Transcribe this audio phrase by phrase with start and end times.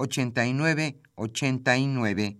[0.00, 2.38] 89 89.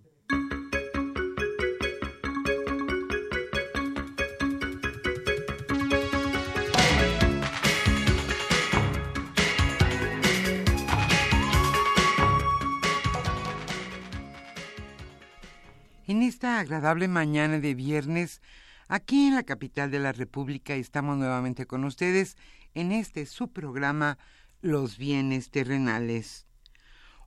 [16.07, 18.41] En esta agradable mañana de viernes,
[18.87, 22.37] aquí en la capital de la República, estamos nuevamente con ustedes
[22.73, 24.17] en este su programa
[24.61, 26.47] Los bienes terrenales.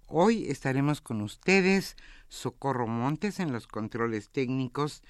[0.07, 1.97] Hoy estaremos con ustedes,
[2.29, 5.03] Socorro Montes, en los controles técnicos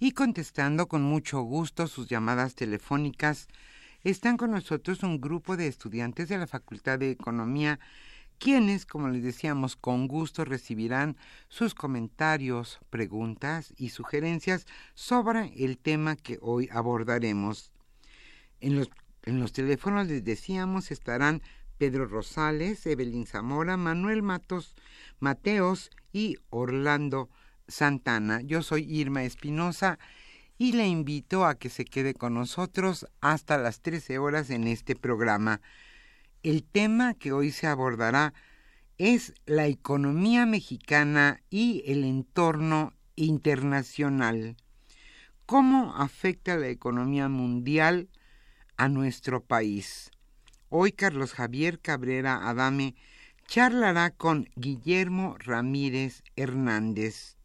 [0.00, 3.46] y contestando con mucho gusto sus llamadas telefónicas.
[4.02, 7.78] Están con nosotros un grupo de estudiantes de la Facultad de Economía,
[8.38, 11.16] quienes, como les decíamos, con gusto recibirán
[11.48, 17.70] sus comentarios, preguntas y sugerencias sobre el tema que hoy abordaremos.
[18.60, 18.90] En los,
[19.22, 21.40] en los teléfonos les decíamos estarán
[21.84, 24.74] Pedro Rosales, Evelyn Zamora, Manuel Matos,
[25.20, 27.28] Mateos y Orlando
[27.68, 28.40] Santana.
[28.40, 29.98] Yo soy Irma Espinosa
[30.56, 34.96] y le invito a que se quede con nosotros hasta las 13 horas en este
[34.96, 35.60] programa.
[36.42, 38.32] El tema que hoy se abordará
[38.96, 44.56] es la economía mexicana y el entorno internacional.
[45.44, 48.08] ¿Cómo afecta la economía mundial
[48.78, 50.10] a nuestro país?
[50.76, 52.96] Hoy Carlos Javier Cabrera Adame
[53.46, 57.36] charlará con Guillermo Ramírez Hernández.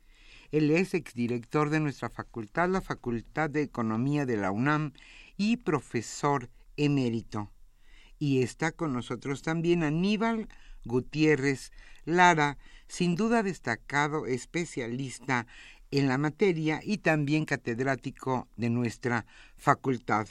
[0.52, 4.94] Él es exdirector de nuestra facultad, la Facultad de Economía de la UNAM
[5.38, 7.52] y profesor emérito.
[8.18, 10.50] Y está con nosotros también Aníbal
[10.84, 11.72] Gutiérrez
[12.06, 12.58] Lara,
[12.88, 15.46] sin duda destacado especialista
[15.92, 20.28] en la materia y también catedrático de nuestra facultad.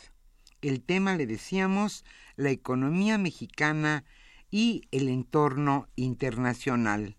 [0.60, 2.04] El tema, le decíamos,
[2.34, 4.02] la economía mexicana
[4.50, 7.16] y el entorno internacional.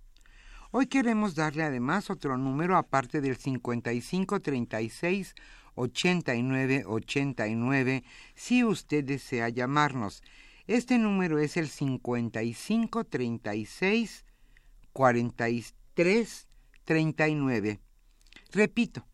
[0.71, 5.35] Hoy queremos darle además otro número aparte del 5536
[5.75, 8.03] 8989
[8.35, 10.21] si usted desea llamarnos.
[10.67, 14.25] Este número es el 5536
[14.91, 17.79] 4339.
[18.51, 19.05] Repito,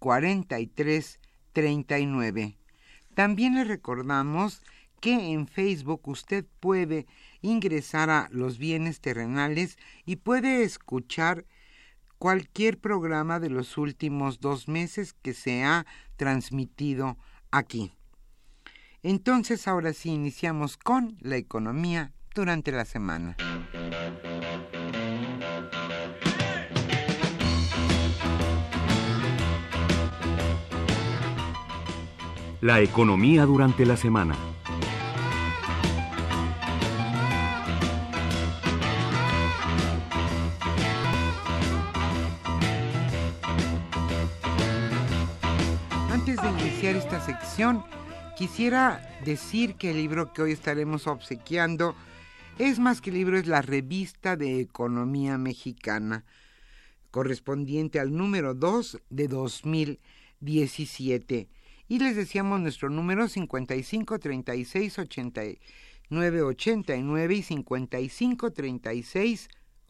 [0.00, 1.20] 5536
[1.54, 2.58] 4339.
[3.14, 4.62] También le recordamos
[5.00, 7.06] que en Facebook usted puede
[7.40, 11.46] ingresar a los bienes terrenales y puede escuchar
[12.18, 17.16] cualquier programa de los últimos dos meses que se ha transmitido
[17.50, 17.92] aquí.
[19.02, 23.36] Entonces ahora sí iniciamos con la economía durante la semana.
[32.62, 34.34] La economía durante la semana.
[46.10, 47.84] Antes de iniciar esta sección,
[48.38, 51.94] quisiera decir que el libro que hoy estaremos obsequiando
[52.58, 56.24] es más que libro, es la revista de Economía Mexicana,
[57.10, 61.50] correspondiente al número 2 de 2017
[61.88, 69.48] y les decíamos nuestro número 55 36 89 89 y 55 36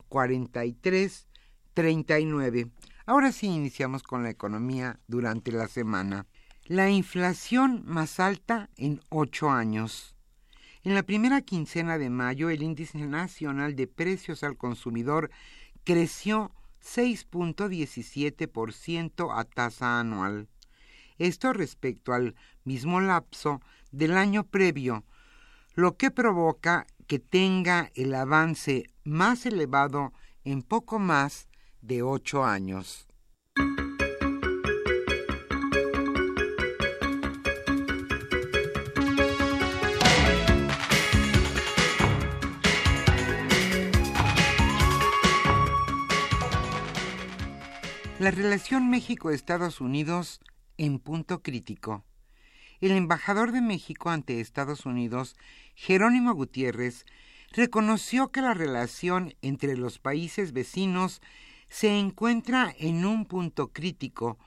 [0.09, 1.27] 43
[1.75, 2.71] 39.
[3.07, 6.27] Ahora sí iniciamos con la economía durante la semana.
[6.65, 10.15] La inflación más alta en ocho años.
[10.83, 15.31] En la primera quincena de mayo, el índice nacional de precios al consumidor
[15.85, 16.51] creció
[16.83, 20.49] 6.17% a tasa anual.
[21.19, 22.35] Esto respecto al
[22.65, 23.61] mismo lapso
[23.91, 25.05] del año previo,
[25.75, 30.13] lo que provoca que tenga el avance más elevado
[30.45, 31.49] en poco más
[31.81, 33.07] de ocho años.
[48.19, 50.41] La relación México-Estados Unidos
[50.79, 52.05] en punto crítico.
[52.81, 55.37] El embajador de México ante Estados Unidos,
[55.75, 57.05] Jerónimo Gutiérrez,
[57.53, 61.23] reconoció que la relación entre los países vecinos
[61.69, 64.39] se encuentra en un punto crítico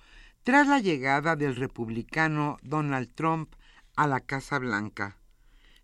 [0.44, 3.54] tras la llegada del republicano Donald Trump
[3.96, 5.18] a la Casa Blanca.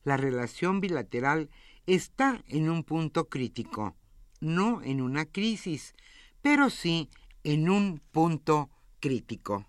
[0.03, 1.49] La relación bilateral
[1.87, 3.95] está en un punto crítico,
[4.39, 5.95] no en una crisis,
[6.41, 7.09] pero sí
[7.43, 8.69] en un punto
[8.99, 9.65] crítico.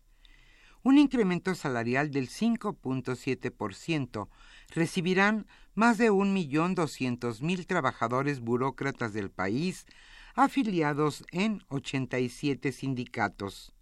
[0.82, 4.30] Un incremento salarial del 5.7%
[4.70, 9.86] recibirán más de un millón doscientos mil trabajadores burócratas del país
[10.36, 13.74] afiliados en 87 sindicatos.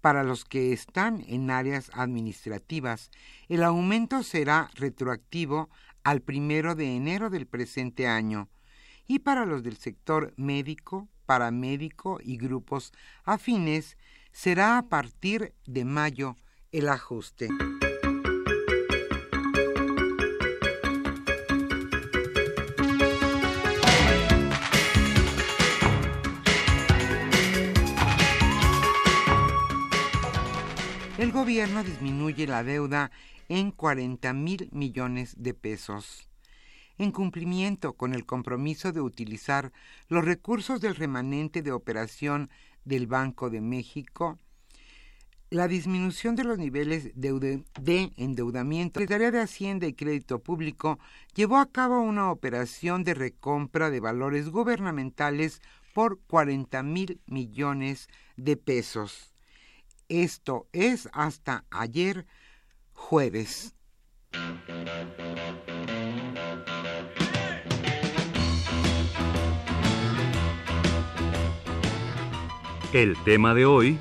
[0.00, 3.10] Para los que están en áreas administrativas,
[3.48, 5.68] el aumento será retroactivo
[6.04, 8.48] al primero de enero del presente año
[9.06, 12.92] y para los del sector médico, paramédico y grupos
[13.24, 13.96] afines
[14.32, 16.36] será a partir de mayo
[16.72, 17.48] el ajuste.
[31.18, 33.10] El gobierno disminuye la deuda
[33.50, 36.30] en 40 mil millones de pesos.
[36.98, 39.72] En cumplimiento con el compromiso de utilizar
[40.08, 42.48] los recursos del remanente de operación
[42.84, 44.38] del Banco de México,
[45.50, 47.64] la disminución de los niveles de,
[48.16, 51.00] endeudamiento, la Secretaría de Hacienda y Crédito Público
[51.34, 55.60] llevó a cabo una operación de recompra de valores gubernamentales
[55.92, 59.34] por 40 mil millones de pesos.
[60.08, 62.26] Esto es hasta ayer
[63.00, 63.74] jueves.
[72.92, 73.98] El tema de hoy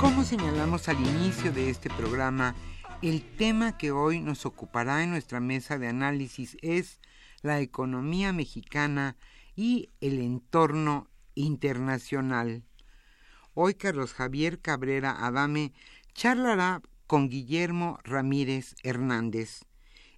[0.00, 2.54] Como señalamos al inicio de este programa,
[3.00, 6.98] el tema que hoy nos ocupará en nuestra mesa de análisis es
[7.44, 9.18] la economía mexicana
[9.54, 12.64] y el entorno internacional.
[13.52, 15.74] Hoy Carlos Javier Cabrera Adame
[16.14, 19.66] charlará con Guillermo Ramírez Hernández.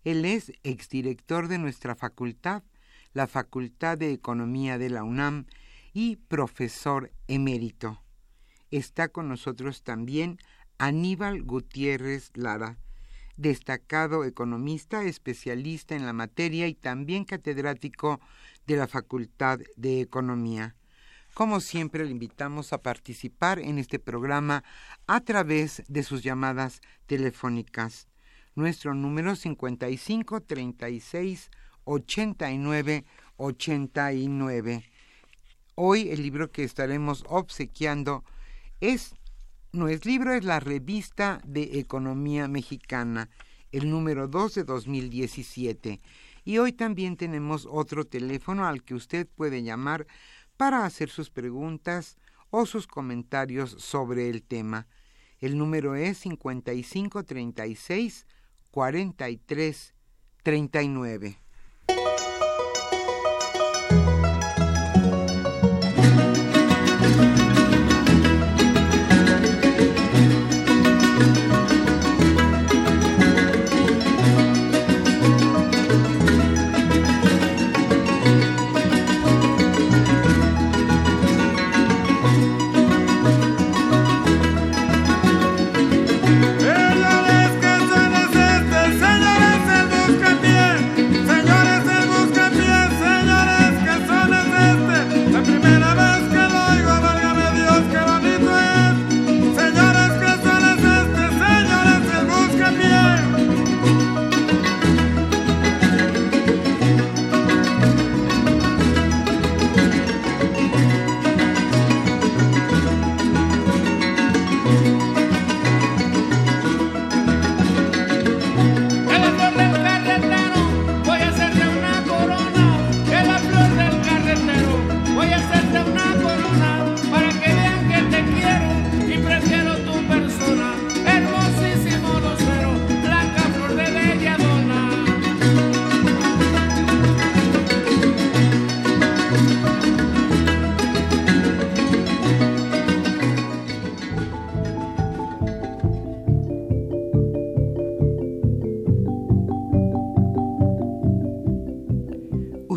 [0.04, 2.62] Él es exdirector de nuestra facultad,
[3.12, 5.47] la Facultad de Economía de la UNAM,
[5.92, 8.02] y profesor emérito.
[8.71, 10.38] Está con nosotros también
[10.78, 12.78] Aníbal Gutiérrez Lara,
[13.37, 18.21] destacado economista, especialista en la materia y también catedrático
[18.66, 20.75] de la Facultad de Economía.
[21.35, 24.64] Como siempre, le invitamos a participar en este programa
[25.07, 28.09] a través de sus llamadas telefónicas.
[28.55, 31.50] Nuestro número 55 36
[31.85, 33.05] 89
[33.37, 34.90] 89.
[35.75, 38.25] Hoy el libro que estaremos obsequiando
[38.81, 39.14] es
[39.76, 43.28] no es libro, es la revista de Economía Mexicana,
[43.73, 46.00] el número 2 de 2017.
[46.45, 50.06] Y hoy también tenemos otro teléfono al que usted puede llamar
[50.56, 52.16] para hacer sus preguntas
[52.50, 54.87] o sus comentarios sobre el tema.
[55.38, 58.26] El número es 5536
[58.71, 59.95] 43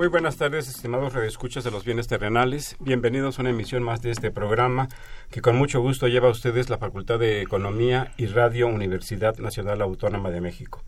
[0.00, 2.74] Muy buenas tardes, estimados redescuchas de los bienes terrenales.
[2.80, 4.88] Bienvenidos a una emisión más de este programa
[5.30, 9.82] que con mucho gusto lleva a ustedes la Facultad de Economía y Radio Universidad Nacional
[9.82, 10.82] Autónoma de México.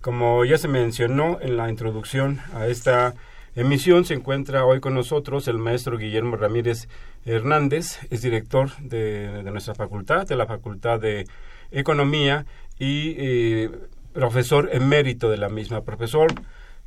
[0.00, 3.14] Como ya se mencionó en la introducción a esta
[3.54, 6.88] emisión, se encuentra hoy con nosotros el maestro Guillermo Ramírez
[7.26, 11.26] Hernández, es director de, nuestra facultad, de la Facultad de
[11.70, 12.46] Economía
[12.78, 13.70] y eh,
[14.14, 15.82] profesor emérito de la misma.
[15.82, 16.32] Profesor,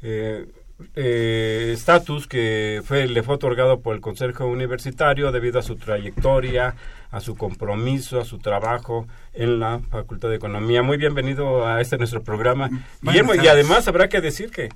[0.01, 0.47] eh,
[0.95, 6.75] eh, estatus que fue, le fue otorgado por el Consejo Universitario debido a su trayectoria,
[7.11, 10.83] a su compromiso, a su trabajo en la Facultad de Economía.
[10.83, 12.69] Muy bienvenido a este nuestro programa,
[13.01, 13.33] Guillermo.
[13.35, 14.69] Y además habrá que decir que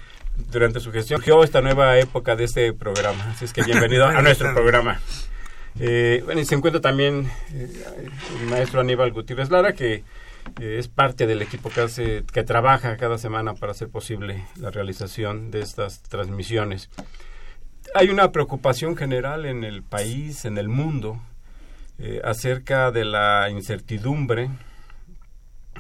[0.52, 3.32] durante su gestión surgió esta nueva época de este programa.
[3.32, 5.00] Así es que bienvenido a nuestro programa.
[5.80, 7.70] Eh, bueno, y se encuentra también eh,
[8.42, 10.04] el maestro Aníbal Gutiérrez Lara, que
[10.60, 15.52] es parte del equipo que, hace, que trabaja cada semana para hacer posible la realización
[15.52, 16.90] de estas transmisiones.
[17.96, 21.20] Hay una preocupación general en el país, en el mundo,
[21.98, 24.50] eh, acerca de la incertidumbre,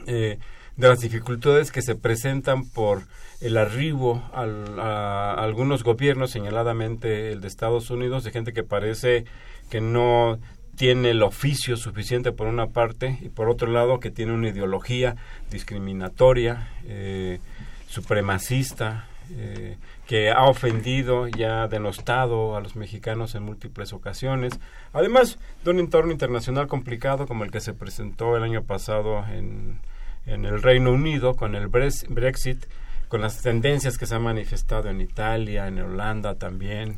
[0.08, 0.39] eh,
[0.77, 3.03] de las dificultades que se presentan por
[3.39, 9.25] el arribo a algunos gobiernos, señaladamente el de Estados Unidos, de gente que parece
[9.70, 10.39] que no
[10.82, 15.16] tiene el oficio suficiente por una parte y por otro lado que tiene una ideología
[15.52, 17.40] discriminatoria, eh,
[17.88, 24.60] supremacista, eh, que ha ofendido y ha denostado a los mexicanos en múltiples ocasiones.
[24.92, 29.82] Además de un entorno internacional complicado como el que se presentó el año pasado en,
[30.26, 32.66] en el Reino Unido con el Brexit,
[33.08, 36.98] con las tendencias que se han manifestado en Italia, en Holanda también,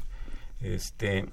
[0.63, 1.25] este,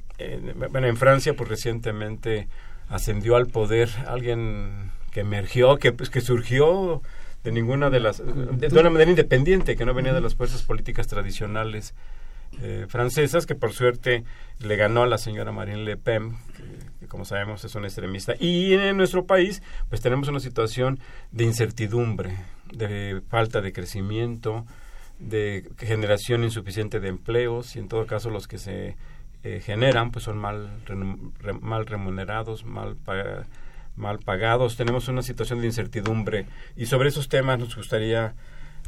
[0.71, 2.49] bueno, en Francia, pues recientemente
[2.89, 7.03] ascendió al poder alguien que emergió, que, pues, que surgió
[7.45, 11.07] de ninguna de las, de, una manera independiente, que no venía de las fuerzas políticas
[11.07, 11.95] tradicionales
[12.61, 14.25] eh, francesas, que por suerte
[14.59, 16.37] le ganó a la señora Marine Le Pen,
[16.99, 18.35] que, como sabemos es una extremista.
[18.39, 20.99] Y en nuestro país, pues tenemos una situación
[21.31, 22.37] de incertidumbre,
[22.73, 24.67] de falta de crecimiento,
[25.19, 28.97] de generación insuficiente de empleos y en todo caso los que se
[29.43, 30.71] eh, generan pues son mal,
[31.61, 32.97] mal remunerados, mal,
[33.97, 34.77] mal pagados.
[34.77, 38.35] Tenemos una situación de incertidumbre y sobre esos temas nos gustaría,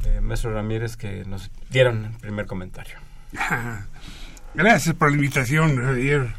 [0.05, 2.97] eh, maestro Ramírez, que nos dieran el primer comentario.
[4.53, 6.35] Gracias por la invitación, Javier.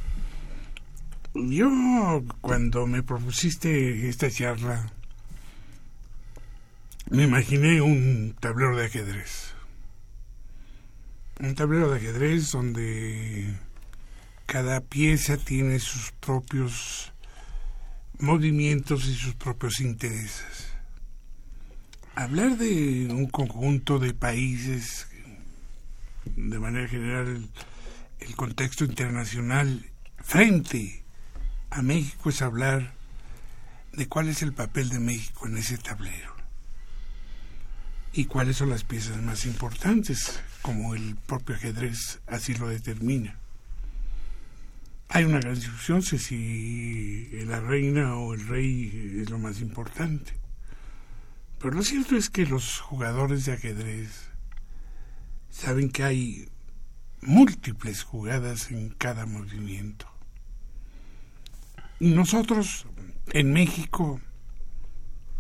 [1.35, 4.87] Yo, cuando me propusiste esta charla,
[7.11, 9.55] me imaginé un tablero de ajedrez.
[11.41, 13.59] Un tablero de ajedrez donde
[14.47, 17.13] cada pieza tiene sus propios
[18.19, 20.69] movimientos y sus propios intereses.
[22.15, 25.09] Hablar de un conjunto de países,
[26.25, 27.49] de manera general,
[28.21, 29.91] el contexto internacional
[30.23, 31.03] frente
[31.71, 32.95] a México es hablar
[33.93, 36.35] de cuál es el papel de México en ese tablero
[38.13, 43.37] y cuáles son las piezas más importantes, como el propio ajedrez así lo determina.
[45.09, 50.33] Hay una gran discusión si la reina o el rey es lo más importante.
[51.59, 54.31] Pero lo cierto es que los jugadores de ajedrez
[55.49, 56.49] saben que hay
[57.23, 60.07] múltiples jugadas en cada movimiento.
[62.01, 62.87] Y nosotros
[63.33, 64.21] en México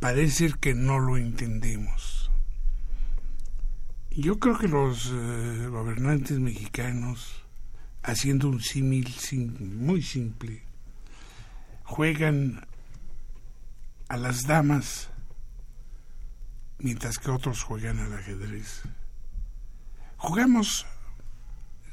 [0.00, 2.30] parece que no lo entendemos.
[4.10, 7.43] Yo creo que los eh, gobernantes mexicanos
[8.04, 9.12] haciendo un símil
[9.58, 10.62] muy simple,
[11.84, 12.66] juegan
[14.08, 15.08] a las damas
[16.78, 18.82] mientras que otros juegan al ajedrez.
[20.18, 20.86] Jugamos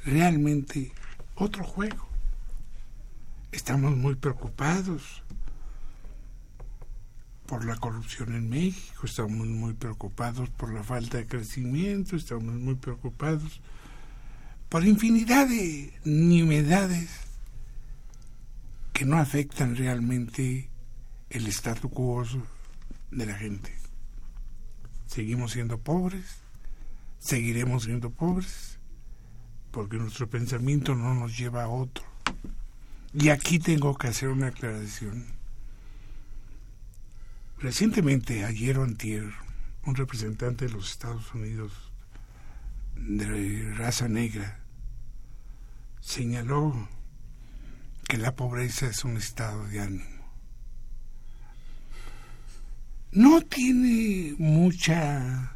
[0.03, 0.91] realmente
[1.35, 2.07] otro juego.
[3.53, 5.23] Estamos muy preocupados
[7.45, 12.75] por la corrupción en México, estamos muy preocupados por la falta de crecimiento, estamos muy
[12.75, 13.61] preocupados
[14.71, 17.09] por infinidad de nimiedades
[18.93, 20.69] que no afectan realmente
[21.29, 22.23] el statu quo
[23.11, 23.75] de la gente.
[25.07, 26.37] Seguimos siendo pobres,
[27.19, 28.79] seguiremos siendo pobres,
[29.71, 32.05] porque nuestro pensamiento no nos lleva a otro.
[33.13, 35.25] Y aquí tengo que hacer una aclaración.
[37.59, 39.33] Recientemente, ayer o antier,
[39.85, 41.73] un representante de los Estados Unidos
[42.95, 44.60] de raza negra
[46.01, 46.89] señaló
[48.07, 50.05] que la pobreza es un estado de ánimo.
[53.13, 55.55] No tiene mucha,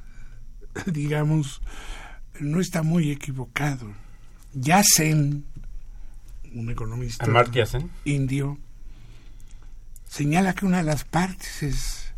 [0.85, 1.61] digamos,
[2.39, 3.93] no está muy equivocado.
[4.53, 5.45] Yasen,
[6.53, 7.25] un economista
[8.05, 8.57] indio,
[10.07, 12.13] señala que una de las partes es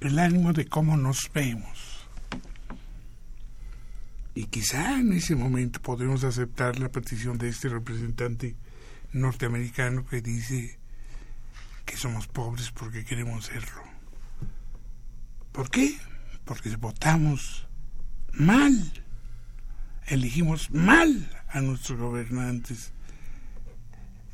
[0.00, 1.75] el ánimo de cómo nos vemos.
[4.56, 8.56] Quizá en ese momento podremos aceptar la petición de este representante
[9.12, 10.78] norteamericano que dice
[11.84, 13.82] que somos pobres porque queremos serlo.
[15.52, 15.98] ¿Por qué?
[16.46, 17.68] Porque votamos
[18.32, 18.72] mal,
[20.06, 22.94] elegimos mal a nuestros gobernantes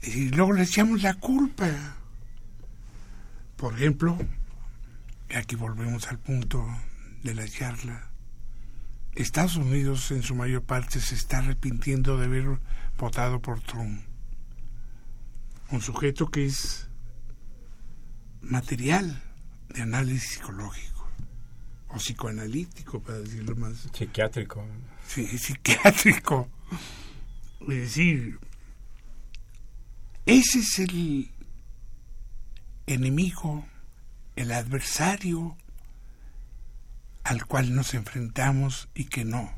[0.04, 1.96] y luego le echamos la culpa.
[3.56, 4.16] Por ejemplo,
[5.34, 6.64] aquí volvemos al punto
[7.24, 8.11] de la charla,
[9.14, 12.58] Estados Unidos en su mayor parte se está arrepintiendo de haber
[12.98, 14.02] votado por Trump.
[15.70, 16.88] Un sujeto que es
[18.40, 19.22] material
[19.68, 21.08] de análisis psicológico
[21.88, 23.88] o psicoanalítico, para decirlo más.
[23.92, 24.66] Psiquiátrico.
[25.06, 26.48] Sí, psiquiátrico.
[27.60, 28.38] Es decir,
[30.24, 31.30] ese es el
[32.86, 33.66] enemigo,
[34.36, 35.56] el adversario
[37.32, 39.50] al cual nos enfrentamos y que no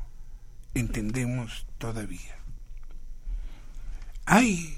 [0.73, 2.37] entendemos todavía.
[4.25, 4.77] Hay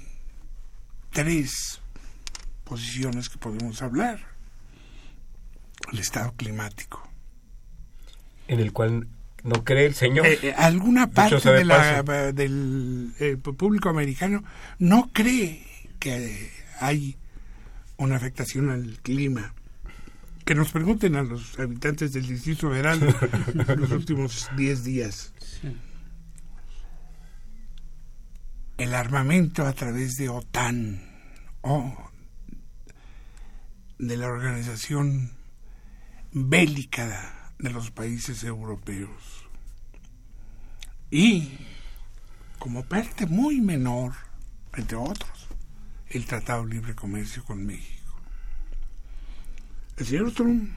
[1.12, 1.80] tres
[2.64, 4.18] posiciones que podemos hablar.
[5.92, 7.08] El estado climático.
[8.48, 9.06] En el cual
[9.44, 10.26] no cree el señor.
[10.26, 11.36] Eh, eh, alguna parte
[12.32, 14.42] del eh, público americano
[14.80, 15.64] no cree
[16.00, 17.16] que hay
[17.96, 19.54] una afectación al clima
[20.48, 22.98] que nos pregunten a los habitantes del Distrito Federal
[23.76, 25.34] los últimos 10 días.
[28.78, 31.02] El armamento a través de OTAN
[31.60, 31.94] o
[33.98, 35.32] de la organización
[36.32, 39.46] bélica de los países europeos.
[41.10, 41.58] Y
[42.58, 44.14] como parte muy menor,
[44.72, 45.48] entre otros,
[46.08, 47.97] el Tratado de Libre Comercio con México.
[49.98, 50.70] El señor Trump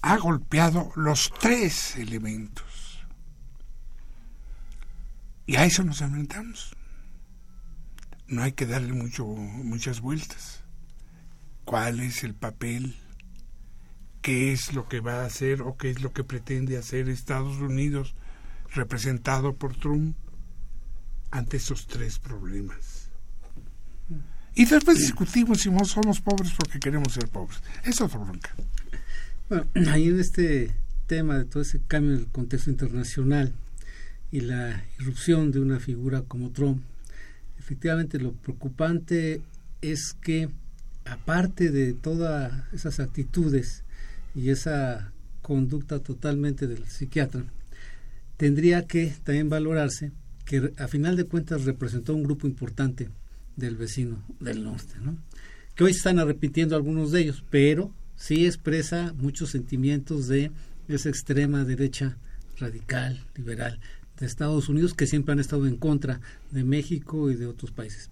[0.00, 3.04] ha golpeado los tres elementos.
[5.44, 6.74] Y a eso nos enfrentamos.
[8.28, 10.64] No hay que darle mucho, muchas vueltas.
[11.66, 12.96] ¿Cuál es el papel?
[14.22, 17.58] ¿Qué es lo que va a hacer o qué es lo que pretende hacer Estados
[17.58, 18.14] Unidos
[18.72, 20.16] representado por Trump
[21.30, 22.99] ante esos tres problemas?
[24.60, 27.62] Y después discutimos si somos pobres porque queremos ser pobres.
[27.82, 28.54] Es otra bronca.
[29.48, 30.70] Bueno, ahí en este
[31.06, 33.54] tema de todo ese cambio en el contexto internacional
[34.30, 36.82] y la irrupción de una figura como Trump,
[37.58, 39.40] efectivamente lo preocupante
[39.80, 40.50] es que
[41.06, 43.82] aparte de todas esas actitudes
[44.34, 47.44] y esa conducta totalmente del psiquiatra,
[48.36, 50.12] tendría que también valorarse
[50.44, 53.08] que a final de cuentas representó un grupo importante
[53.56, 55.16] del vecino del norte, ¿no?
[55.74, 60.50] que hoy están arrepintiendo algunos de ellos, pero sí expresa muchos sentimientos de
[60.88, 62.18] esa extrema derecha
[62.58, 63.80] radical, liberal
[64.18, 68.10] de Estados Unidos, que siempre han estado en contra de México y de otros países.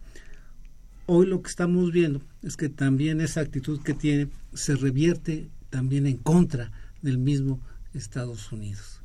[1.04, 6.06] Hoy lo que estamos viendo es que también esa actitud que tiene se revierte también
[6.06, 6.72] en contra
[7.02, 7.60] del mismo
[7.92, 9.02] Estados Unidos.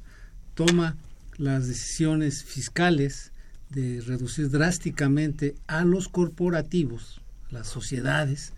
[0.54, 0.96] Toma
[1.38, 3.33] las decisiones fiscales
[3.74, 8.54] de reducir drásticamente a los corporativos, las sociedades,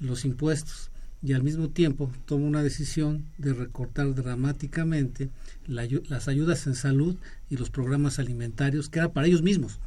[0.00, 0.90] los impuestos
[1.22, 5.30] y al mismo tiempo toma una decisión de recortar dramáticamente
[5.66, 7.16] las ayudas en salud
[7.48, 9.78] y los programas alimentarios que era para ellos mismos.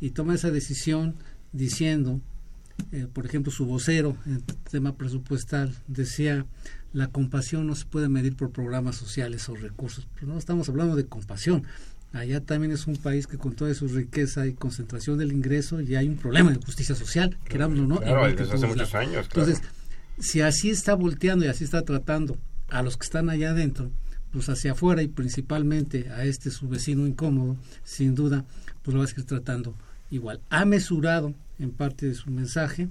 [0.00, 1.14] Y toma esa decisión
[1.52, 2.20] diciendo,
[2.92, 6.46] eh, por ejemplo, su vocero en tema presupuestal decía,
[6.92, 10.06] la compasión no se puede medir por programas sociales o recursos.
[10.14, 11.64] Pero no estamos hablando de compasión,
[12.12, 15.98] Allá también es un país que con toda su riqueza y concentración del ingreso ya
[15.98, 18.00] hay un problema de justicia social, querámoslo no.
[18.00, 19.26] Claro, desde hace muchos años.
[19.26, 19.60] Entonces,
[20.18, 23.90] si así está volteando y así está tratando a los que están allá adentro,
[24.32, 28.44] pues hacia afuera y principalmente a este su vecino incómodo, sin duda,
[28.82, 29.74] pues lo va a seguir tratando
[30.10, 30.40] igual.
[30.50, 32.88] Ha mesurado en parte de su mensaje,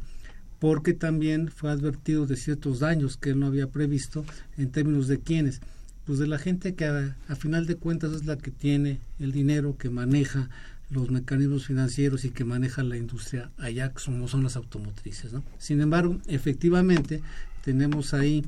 [0.59, 4.25] porque también fue advertido de ciertos daños que él no había previsto
[4.57, 5.61] en términos de quiénes
[6.07, 9.77] pues de la gente que a, final de cuentas es la que tiene el dinero,
[9.77, 10.49] que maneja
[10.89, 15.33] los mecanismos financieros y que maneja la industria allá, que son, son las automotrices.
[15.33, 15.43] ¿no?
[15.57, 17.21] Sin embargo, efectivamente,
[17.61, 18.45] tenemos ahí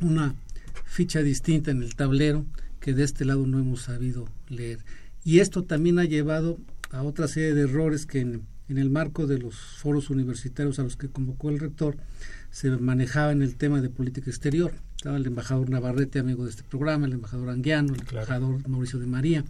[0.00, 0.36] una
[0.84, 2.46] ficha distinta en el tablero
[2.78, 4.78] que de este lado no hemos sabido leer.
[5.24, 6.58] Y esto también ha llevado
[6.92, 10.96] a otra serie de errores que en el marco de los foros universitarios a los
[10.96, 11.96] que convocó el rector
[12.50, 14.74] se manejaba en el tema de política exterior.
[14.96, 19.06] Estaba el embajador Navarrete, amigo de este programa, el embajador Anguiano, el embajador Mauricio de
[19.06, 19.44] María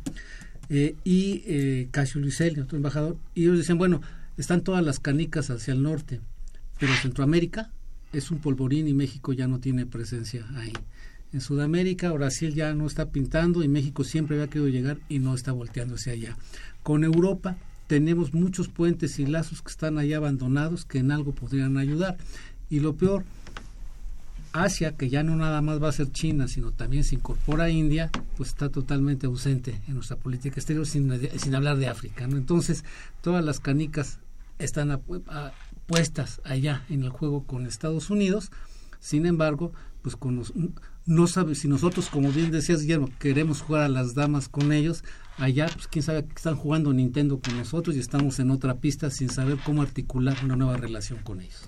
[0.68, 3.16] eh, y eh, Casio Luiselli, otro embajador.
[3.34, 4.02] Y ellos decían, bueno,
[4.36, 6.20] están todas las canicas hacia el norte,
[6.78, 7.70] pero Centroamérica
[8.12, 10.72] es un polvorín y México ya no tiene presencia ahí.
[11.32, 15.34] En Sudamérica, Brasil ya no está pintando y México siempre había querido llegar y no
[15.34, 16.36] está volteando hacia allá.
[16.82, 17.56] Con Europa
[17.86, 22.16] tenemos muchos puentes y lazos que están ahí abandonados que en algo podrían ayudar.
[22.70, 23.24] Y lo peor,
[24.52, 27.70] Asia, que ya no nada más va a ser China, sino también se incorpora a
[27.70, 32.26] India, pues está totalmente ausente en nuestra política exterior, sin, sin hablar de África.
[32.26, 32.36] ¿no?
[32.36, 32.84] Entonces,
[33.22, 34.18] todas las canicas
[34.58, 35.00] están
[35.86, 38.50] puestas allá en el juego con Estados Unidos.
[39.00, 40.42] Sin embargo, pues con
[41.06, 45.04] no sabe si nosotros, como bien decías, Guillermo, queremos jugar a las damas con ellos,
[45.38, 49.10] allá, pues quién sabe que están jugando Nintendo con nosotros y estamos en otra pista
[49.10, 51.62] sin saber cómo articular una nueva relación con ellos.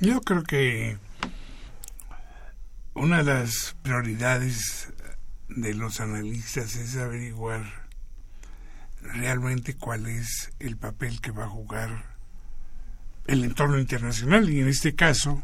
[0.00, 0.98] Yo creo que
[2.94, 4.92] una de las prioridades
[5.48, 7.64] de los analistas es averiguar
[9.02, 12.16] realmente cuál es el papel que va a jugar
[13.26, 15.42] el entorno internacional y en este caso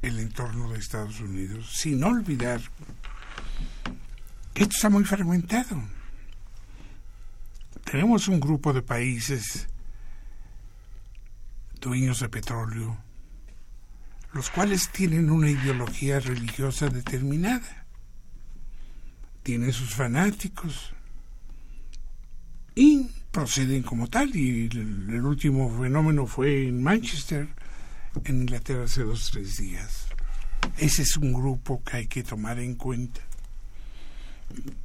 [0.00, 2.60] el entorno de Estados Unidos, sin olvidar
[4.54, 5.82] que esto está muy fragmentado.
[7.84, 9.68] Tenemos un grupo de países
[11.80, 12.96] dueños de petróleo,
[14.32, 17.86] los cuales tienen una ideología religiosa determinada,
[19.42, 20.94] tienen sus fanáticos
[22.74, 24.34] y proceden como tal.
[24.34, 27.48] Y el, último fenómeno fue en Manchester,
[28.24, 30.06] en Inglaterra, hace dos o tres días.
[30.78, 33.20] Ese es un grupo que hay que tomar en cuenta.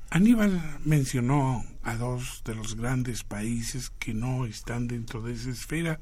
[0.09, 5.99] Aníbal mencionó a dos de los grandes países que no están dentro de esa esfera,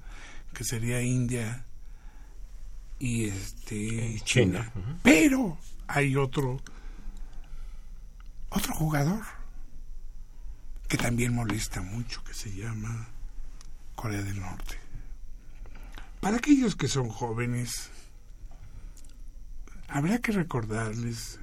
[0.54, 1.66] que sería India
[3.00, 4.72] y este China.
[5.04, 6.60] Pero hay otro
[8.50, 9.22] otro jugador
[10.88, 13.08] que también molesta mucho que se llama
[13.96, 14.80] Corea del Norte.
[16.22, 17.90] Para aquellos que son jóvenes
[19.88, 21.40] habrá que recordarles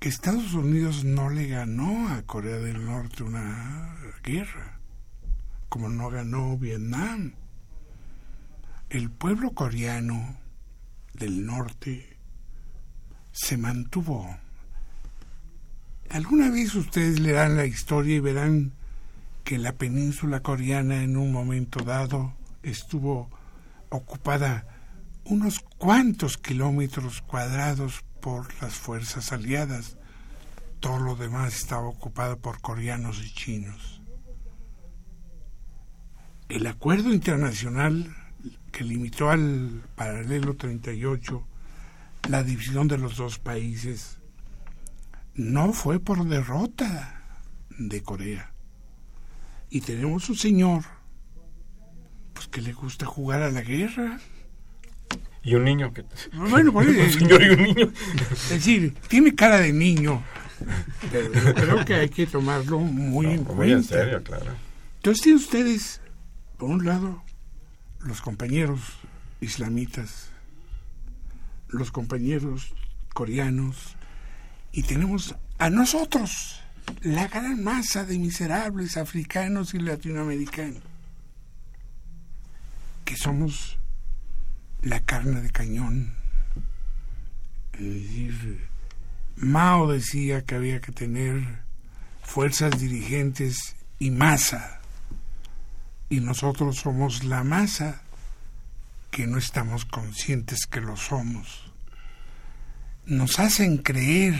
[0.00, 4.78] que Estados Unidos no le ganó a Corea del Norte una guerra,
[5.68, 7.34] como no ganó Vietnam
[8.90, 10.38] el pueblo coreano
[11.12, 12.16] del norte
[13.32, 14.36] se mantuvo.
[16.10, 18.72] Alguna vez ustedes leerán la historia y verán
[19.44, 23.30] que la península coreana en un momento dado estuvo
[23.90, 24.66] ocupada
[25.24, 29.98] unos cuantos kilómetros cuadrados por las fuerzas aliadas.
[30.80, 34.00] Todo lo demás estaba ocupado por coreanos y chinos.
[36.48, 38.16] El acuerdo internacional
[38.78, 41.44] que limitó al paralelo 38
[42.28, 44.18] la división de los dos países
[45.34, 48.52] no fue por derrota de Corea.
[49.68, 50.84] Y tenemos un señor
[52.34, 54.20] pues que le gusta jugar a la guerra.
[55.42, 57.92] Y un niño que bueno, pues, un señor y un niño.
[58.30, 60.22] Es decir, tiene cara de niño.
[61.10, 63.54] Pero creo que hay que tomarlo muy en cuenta.
[63.54, 64.52] Muy en serio, claro.
[64.98, 66.00] Entonces, ustedes,
[66.56, 67.24] por un lado,
[68.00, 68.80] los compañeros
[69.40, 70.30] islamitas,
[71.68, 72.74] los compañeros
[73.12, 73.96] coreanos,
[74.72, 76.60] y tenemos a nosotros,
[77.02, 80.82] la gran masa de miserables africanos y latinoamericanos,
[83.04, 83.78] que somos
[84.82, 86.14] la carne de cañón.
[87.72, 88.68] Es decir,
[89.36, 91.62] Mao decía que había que tener
[92.22, 94.77] fuerzas dirigentes y masa
[96.10, 98.02] y nosotros somos la masa
[99.10, 101.72] que no estamos conscientes que lo somos.
[103.06, 104.34] Nos hacen creer,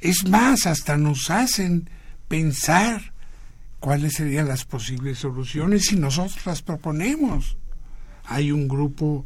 [0.00, 1.90] es más, hasta nos hacen
[2.28, 3.12] pensar
[3.80, 7.56] cuáles serían las posibles soluciones y nosotros las proponemos.
[8.24, 9.24] Hay un grupo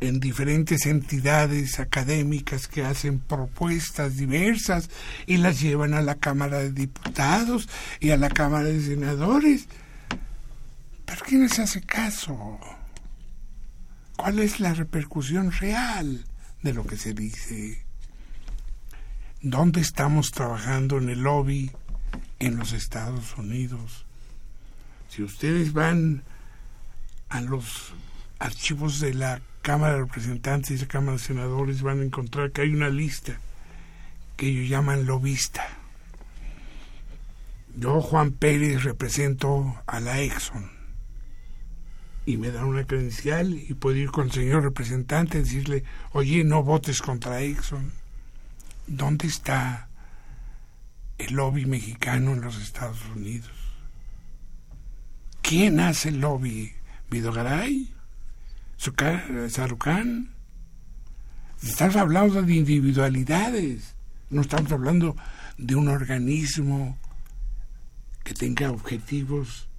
[0.00, 4.88] en diferentes entidades académicas que hacen propuestas diversas
[5.26, 7.68] y las llevan a la Cámara de Diputados
[8.00, 9.68] y a la Cámara de Senadores
[11.10, 12.60] ¿Pero quién les hace caso?
[14.16, 16.24] ¿Cuál es la repercusión real
[16.62, 17.84] de lo que se dice?
[19.42, 21.72] ¿Dónde estamos trabajando en el lobby
[22.38, 24.06] en los Estados Unidos?
[25.08, 26.22] Si ustedes van
[27.28, 27.92] a los
[28.38, 32.60] archivos de la Cámara de Representantes y la Cámara de Senadores, van a encontrar que
[32.60, 33.40] hay una lista
[34.36, 35.66] que ellos llaman lobista.
[37.74, 40.79] Yo, Juan Pérez, represento a la Exxon
[42.26, 46.44] y me dan una credencial y puedo ir con el señor representante y decirle, oye,
[46.44, 47.92] no votes contra Exxon.
[48.86, 49.88] ¿Dónde está
[51.18, 53.50] el lobby mexicano en los Estados Unidos?
[55.42, 56.72] ¿Quién hace el lobby?
[57.10, 57.92] ¿Vidogaray?
[59.48, 60.30] ¿Sarucán?
[61.62, 63.94] Estamos hablando de individualidades,
[64.30, 65.14] no estamos hablando
[65.58, 66.96] de un organismo
[68.24, 69.69] que tenga objetivos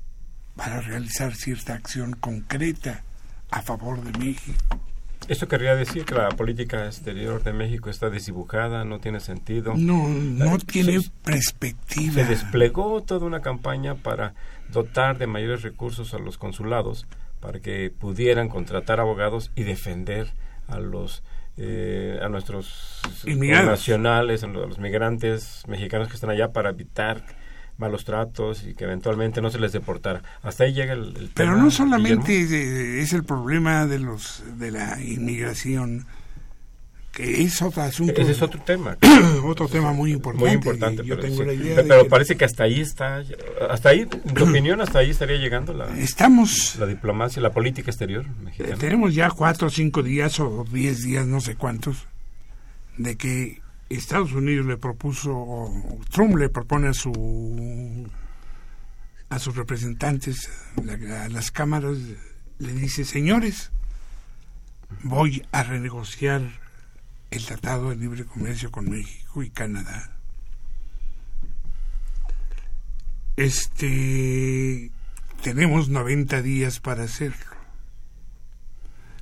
[0.56, 3.04] para realizar cierta acción concreta
[3.50, 4.80] a favor de México.
[5.28, 9.74] ¿Esto querría decir que la política exterior de México está desdibujada, no tiene sentido?
[9.78, 12.14] No, no tiene perspectiva.
[12.14, 14.34] Se desplegó toda una campaña para
[14.72, 17.06] dotar de mayores recursos a los consulados
[17.40, 20.34] para que pudieran contratar abogados y defender
[20.68, 21.24] a los
[21.58, 27.24] eh, a nuestros nacionales, a los migrantes mexicanos que están allá para evitar
[27.82, 30.22] malos tratos y que eventualmente no se les deportara.
[30.44, 36.06] Hasta ahí llega el, Pero no solamente es el problema de los de la inmigración,
[37.12, 38.22] que es otro asunto.
[38.22, 38.98] Ese es otro tema.
[39.44, 40.46] otro tema muy importante.
[40.46, 43.24] Muy importante, pero, parece que hasta ahí está,
[43.70, 47.90] hasta ahí, en tu opinión, hasta ahí estaría llegando la, Estamos, la diplomacia, la política
[47.90, 48.78] exterior mexicana.
[48.78, 52.08] tenemos ya cuatro o cinco días o diez días, no sé cuántos,
[52.98, 53.61] de que
[53.98, 55.70] Estados Unidos le propuso,
[56.10, 58.08] Trump le propone a su
[59.32, 61.98] a sus representantes, a las cámaras,
[62.60, 63.72] le dice, señores,
[65.04, 66.42] voy a renegociar
[67.32, 70.18] el Tratado de Libre Comercio con México y Canadá.
[73.38, 74.92] Este,
[75.42, 77.46] tenemos 90 días para hacerlo.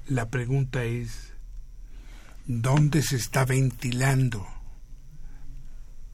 [0.07, 1.33] La pregunta es,
[2.47, 4.58] ¿dónde se está ventilando?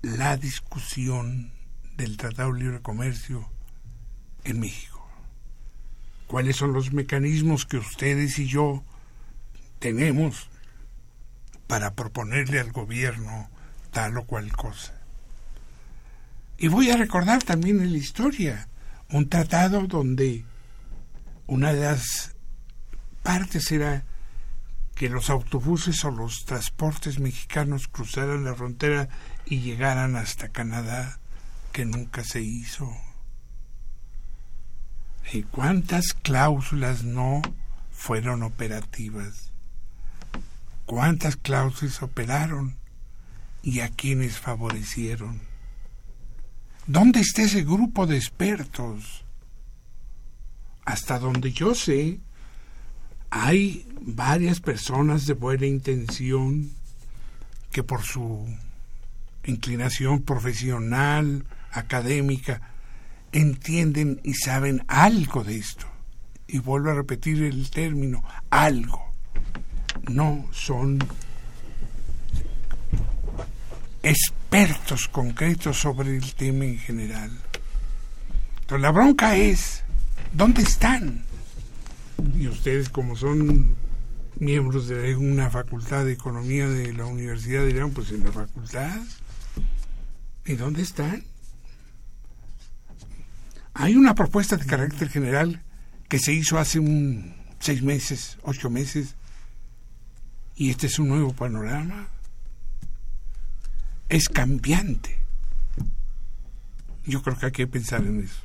[0.06, 1.52] La discusión
[1.98, 3.50] del Tratado de Libre Comercio
[4.44, 5.04] en México.
[6.28, 8.84] ¿Cuáles son los mecanismos que ustedes y yo
[9.80, 10.48] tenemos
[11.66, 13.50] para proponerle al gobierno
[13.92, 14.94] tal o cual cosa?
[16.60, 18.70] Y voy a recordar también en la historia
[19.10, 20.46] un tratado donde
[21.48, 22.36] una de las
[23.24, 24.06] partes era
[24.96, 29.10] que los autobuses o los transportes mexicanos cruzaran la frontera
[29.46, 31.20] y llegaran hasta Canadá,
[31.74, 32.90] que nunca se hizo.
[35.34, 37.42] ¿Y cuántas cláusulas no
[37.92, 39.52] fueron operativas?
[40.86, 42.78] ¿Cuántas cláusulas operaron?
[43.64, 45.42] ¿Y a quienes favorecieron?
[46.88, 49.26] ¿Dónde está ese grupo de expertos?
[50.86, 52.20] Hasta donde yo sé,
[53.30, 56.72] hay varias personas de buena intención
[57.72, 58.48] que por su
[59.44, 62.62] inclinación profesional, académica,
[63.32, 65.86] entienden y saben algo de esto.
[66.48, 69.12] Y vuelvo a repetir el término, algo.
[70.10, 71.00] No son
[74.04, 77.32] expertos concretos sobre el tema en general.
[78.62, 79.84] Entonces la bronca es,
[80.32, 81.26] ¿dónde están?
[82.38, 83.76] Y ustedes como son
[84.40, 89.02] miembros de una facultad de economía de la Universidad de León, pues en la facultad
[90.46, 91.24] ¿Y dónde están?
[93.74, 95.64] Hay una propuesta de carácter general
[96.08, 99.16] que se hizo hace un seis meses, ocho meses,
[100.56, 102.10] y este es un nuevo panorama.
[104.08, 105.18] Es cambiante.
[107.06, 108.40] Yo creo que hay que pensar en eso.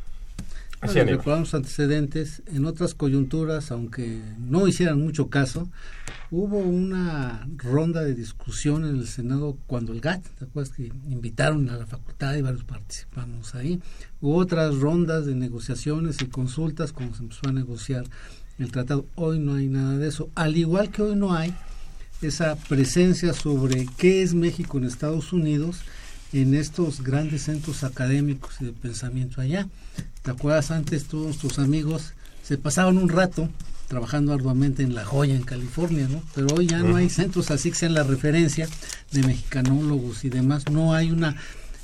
[0.83, 5.69] Bueno, recordamos antecedentes, en otras coyunturas, aunque no hicieran mucho caso,
[6.31, 11.69] hubo una ronda de discusión en el Senado cuando el GATT, ¿te acuerdas que invitaron
[11.69, 13.79] a la facultad y varios participamos ahí?
[14.23, 18.05] Hubo otras rondas de negociaciones y consultas cuando se empezó a negociar
[18.59, 19.05] el tratado.
[19.17, 21.55] Hoy no hay nada de eso, al igual que hoy no hay
[22.23, 25.81] esa presencia sobre qué es México en Estados Unidos
[26.33, 29.69] en estos grandes centros académicos y de pensamiento allá.
[30.23, 32.13] ¿Te acuerdas antes todos tus amigos
[32.43, 33.49] se pasaban un rato
[33.87, 36.23] trabajando arduamente en La Joya, en California, ¿no?
[36.35, 38.69] Pero hoy ya no hay centros así que sean la referencia
[39.13, 40.69] de mexicanólogos y demás.
[40.71, 41.37] No hay una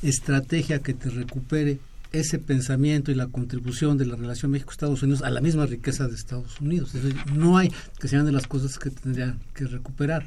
[0.02, 1.78] estrategia que te recupere
[2.12, 6.14] ese pensamiento y la contribución de la relación México-Estados Unidos a la misma riqueza de
[6.14, 6.94] Estados Unidos.
[6.94, 10.26] Es decir, no hay, que sean de las cosas que tendrían que recuperar.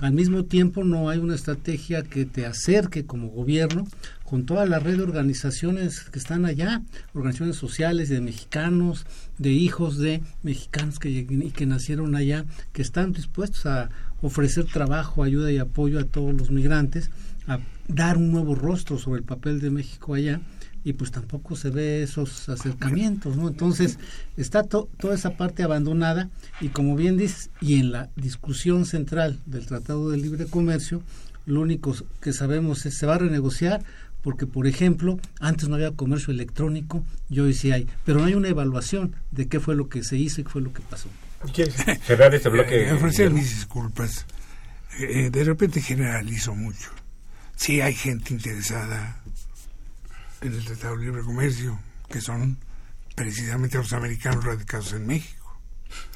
[0.00, 3.86] Al mismo tiempo, no hay una estrategia que te acerque como gobierno
[4.24, 6.82] con toda la red de organizaciones que están allá,
[7.12, 9.04] organizaciones sociales de mexicanos,
[9.36, 13.90] de hijos de mexicanos que, que nacieron allá, que están dispuestos a
[14.22, 17.10] ofrecer trabajo, ayuda y apoyo a todos los migrantes,
[17.46, 17.58] a
[17.88, 20.40] dar un nuevo rostro sobre el papel de México allá
[20.84, 23.48] y pues tampoco se ve esos acercamientos, ¿no?
[23.48, 23.98] Entonces
[24.36, 29.66] está toda esa parte abandonada y como bien dices, y en la discusión central del
[29.66, 31.02] Tratado de Libre Comercio,
[31.46, 33.82] lo único que sabemos es se va a renegociar
[34.22, 38.34] porque, por ejemplo, antes no había comercio electrónico y hoy sí hay, pero no hay
[38.34, 41.08] una evaluación de qué fue lo que se hizo y qué fue lo que pasó.
[41.54, 42.88] ¿Quieres cerrar este bloque?
[42.88, 44.26] Eh, ofrecer mis disculpas.
[44.98, 46.90] Eh, de repente generalizo mucho.
[47.56, 49.19] Sí hay gente interesada
[50.40, 52.58] en el Tratado de Libre Comercio, que son
[53.14, 55.58] precisamente los americanos radicados en México,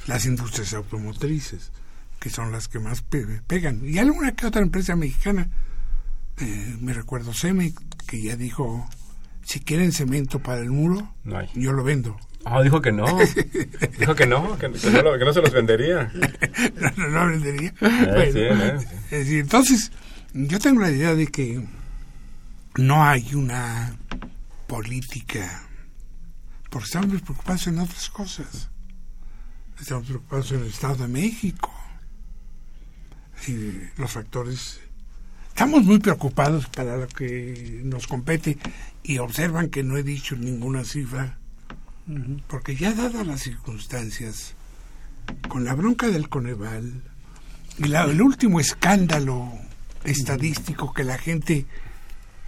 [0.07, 1.73] las industrias automotrices,
[2.21, 5.49] que son las que más pegan, y alguna que otra empresa mexicana,
[6.39, 7.75] eh, me recuerdo Cemex,
[8.07, 8.89] que ya dijo,
[9.43, 11.15] si quieren cemento para el muro,
[11.55, 12.19] yo lo vendo.
[12.47, 13.07] Ah, dijo que no.
[13.99, 16.13] dijo que no, que, no, que no, se los vendería.
[16.97, 17.73] no, no, lo vendería.
[17.81, 18.77] Eh, eh,
[19.11, 19.93] es decir, entonces,
[20.35, 21.65] yo tengo la idea de que
[22.77, 23.97] no hay una
[24.67, 25.63] política,
[26.71, 28.71] porque estamos preocupados en otras cosas.
[29.79, 31.73] Estamos preocupados en el Estado de México.
[33.47, 34.81] Y los factores.
[35.49, 38.59] Estamos muy preocupados para lo que nos compete
[39.03, 41.39] y observan que no he dicho ninguna cifra,
[42.49, 44.55] porque ya dadas las circunstancias,
[45.49, 47.03] con la bronca del Coneval
[47.79, 49.53] y el último escándalo
[50.03, 51.67] estadístico que la gente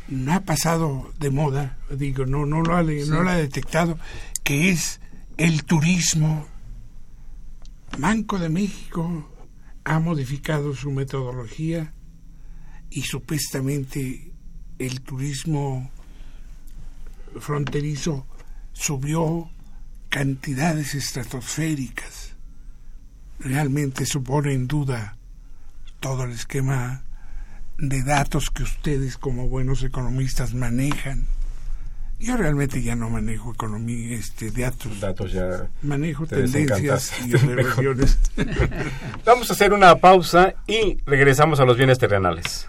[0.09, 3.99] no ha pasado de moda, digo, no, no, lo ha, no lo ha detectado,
[4.45, 5.01] que es
[5.37, 6.47] el turismo.
[7.99, 9.31] Banco de México
[9.85, 11.93] ha modificado su metodología
[12.91, 14.33] y supuestamente
[14.79, 15.91] el turismo
[17.41, 18.27] fronterizo
[18.73, 19.51] subió
[20.09, 22.35] cantidades estratosféricas.
[23.39, 25.17] Realmente supone en duda
[26.01, 27.06] todo el esquema
[27.79, 31.27] de datos que ustedes como buenos economistas manejan.
[32.19, 35.01] Yo realmente ya no manejo economía, este, datos.
[35.01, 35.69] Datos ya.
[35.83, 37.33] Manejo tendencias y.
[39.27, 42.69] Vamos a hacer una pausa y regresamos a los bienes terrenales.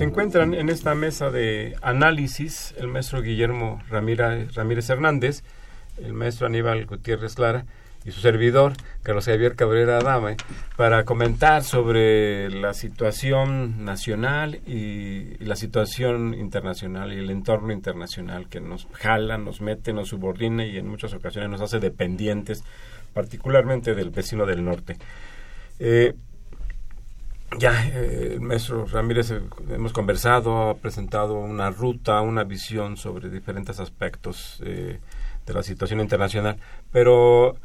[0.00, 5.44] Se encuentran en esta mesa de análisis el maestro Guillermo Ramírez, Ramírez Hernández,
[6.02, 7.66] el maestro Aníbal Gutiérrez Lara
[8.06, 8.72] y su servidor,
[9.02, 10.38] Carlos Javier Cabrera Adame,
[10.78, 18.62] para comentar sobre la situación nacional y, la situación internacional y el entorno internacional que
[18.62, 22.64] nos jala, nos mete, nos subordina y en muchas ocasiones nos hace dependientes,
[23.12, 24.96] particularmente del vecino del norte.
[25.78, 26.14] Eh,
[27.58, 33.30] ya eh, el maestro Ramírez eh, hemos conversado, ha presentado una ruta, una visión sobre
[33.30, 35.00] diferentes aspectos de
[35.52, 36.56] la situación internacional,
[36.92, 37.56] pero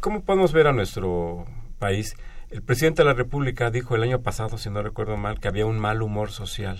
[0.00, 1.46] ¿Cómo podemos ver a nuestro
[1.78, 2.14] país?
[2.50, 5.64] El presidente de la República dijo el año pasado, si no recuerdo mal, que había
[5.64, 6.78] un mal humor social.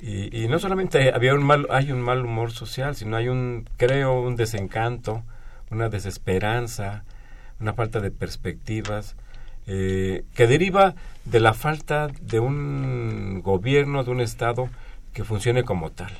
[0.00, 4.22] Y, no solamente había un mal, hay un mal humor social, sino hay un, creo,
[4.22, 5.22] un desencanto,
[5.70, 7.04] una desesperanza,
[7.60, 9.14] una falta de perspectivas,
[9.66, 10.94] eh, que deriva
[11.24, 14.68] de la falta de un gobierno, de un Estado
[15.12, 16.12] que funcione como tal.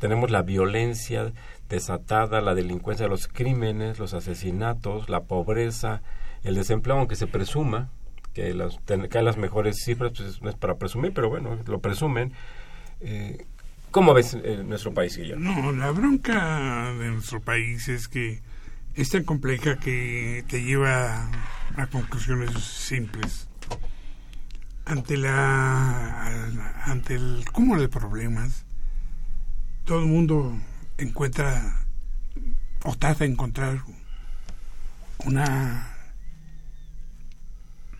[0.00, 1.32] Tenemos la violencia,
[1.68, 6.02] desatada la delincuencia, los crímenes, los asesinatos, la pobreza,
[6.42, 7.90] el desempleo, aunque se presuma
[8.34, 12.32] que, las, que las mejores cifras, pues no es para presumir, pero bueno, lo presumen.
[13.00, 13.46] Eh,
[13.90, 15.62] ¿Cómo ves eh, nuestro país, Guillermo?
[15.62, 18.40] No, la bronca de nuestro país es que
[18.94, 21.28] es tan compleja que te lleva
[21.76, 23.48] a conclusiones simples.
[24.84, 28.64] Ante la ante el cúmulo de problemas,
[29.84, 30.56] todo el mundo
[30.98, 31.86] encuentra
[32.84, 33.82] o trata de encontrar
[35.24, 35.96] una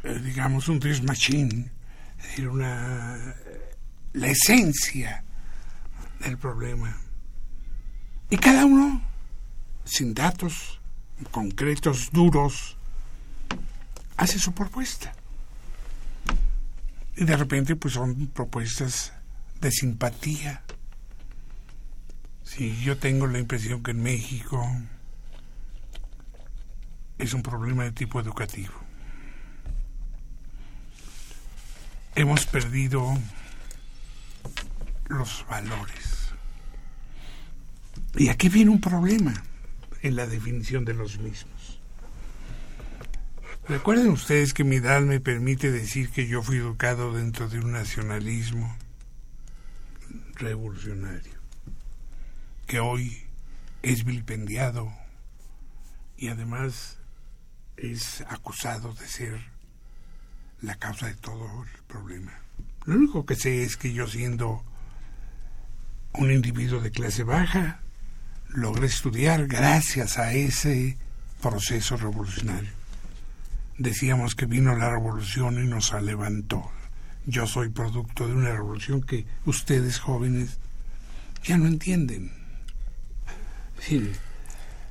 [0.02, 1.70] eh, digamos un dream machine
[2.18, 3.34] es decir una
[4.12, 5.24] la esencia
[6.20, 6.96] del problema
[8.30, 9.02] y cada uno
[9.84, 10.80] sin datos
[11.30, 12.76] concretos duros
[14.16, 15.14] hace su propuesta
[17.16, 19.12] y de repente pues son propuestas
[19.60, 20.64] de simpatía
[22.44, 24.64] Sí, yo tengo la impresión que en México
[27.18, 28.74] es un problema de tipo educativo.
[32.14, 33.18] Hemos perdido
[35.08, 36.32] los valores.
[38.14, 39.34] Y aquí viene un problema
[40.04, 41.80] en la definición de los mismos.
[43.66, 47.72] Recuerden ustedes que mi edad me permite decir que yo fui educado dentro de un
[47.72, 48.76] nacionalismo
[50.34, 51.32] revolucionario
[52.66, 53.22] que hoy
[53.82, 54.92] es vilipendiado
[56.18, 56.98] y además
[57.78, 59.40] es acusado de ser
[60.60, 62.38] la causa de todo el problema.
[62.84, 64.62] Lo único que sé es que yo siendo
[66.12, 67.80] un individuo de clase baja,
[68.54, 70.96] logré estudiar gracias a ese
[71.42, 72.70] proceso revolucionario.
[73.76, 76.70] Decíamos que vino la revolución y nos levantó.
[77.26, 80.58] Yo soy producto de una revolución que ustedes jóvenes
[81.42, 82.44] ya no entienden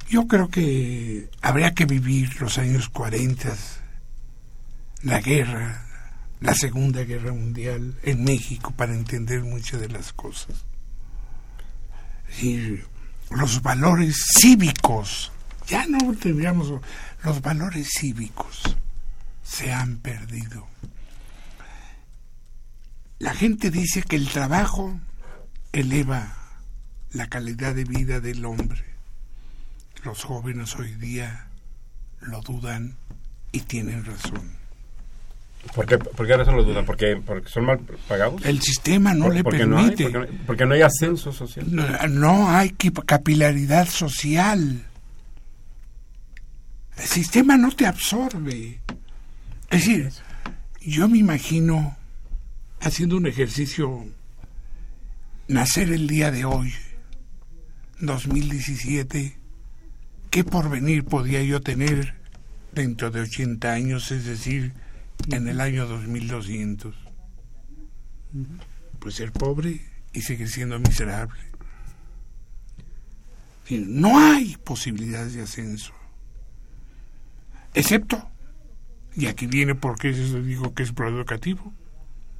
[0.09, 3.55] yo creo que habría que vivir los años 40,
[5.03, 5.86] la guerra,
[6.39, 10.66] la Segunda Guerra Mundial en México para entender muchas de las cosas.
[12.41, 12.80] Y
[13.36, 15.31] los valores cívicos,
[15.67, 16.73] ya no tendríamos
[17.23, 18.75] los valores cívicos
[19.53, 20.67] se han perdido.
[23.19, 24.99] La gente dice que el trabajo
[25.71, 26.36] eleva
[27.11, 28.84] la calidad de vida del hombre.
[30.03, 31.47] Los jóvenes hoy día
[32.19, 32.95] lo dudan
[33.51, 34.62] y tienen razón.
[35.76, 36.86] ¿Por qué, ¿Por qué razón lo dudan?
[36.86, 38.45] ¿Porque, ¿Porque son mal pagados?
[38.45, 40.09] El sistema no le permite.
[40.45, 41.65] porque, no hay ascenso social.
[42.09, 42.71] No, hay
[43.05, 44.86] capilaridad social.
[46.97, 48.80] El sistema no te absorbe.
[49.71, 50.11] Es decir,
[50.82, 51.97] yo me imagino
[52.80, 54.05] haciendo un ejercicio,
[55.47, 56.71] nacer el día de hoy,
[57.99, 59.38] 2017,
[60.30, 62.13] ¿qué porvenir podía yo tener
[62.74, 64.74] dentro de 80 años, es decir,
[65.30, 66.95] en el año 2200?
[68.99, 69.82] Pues ser pobre
[70.13, 71.39] y seguir siendo miserable.
[73.69, 75.93] No hay posibilidades de ascenso.
[77.74, 78.30] Excepto,
[79.15, 81.74] y aquí viene porque eso digo que es pro educativo,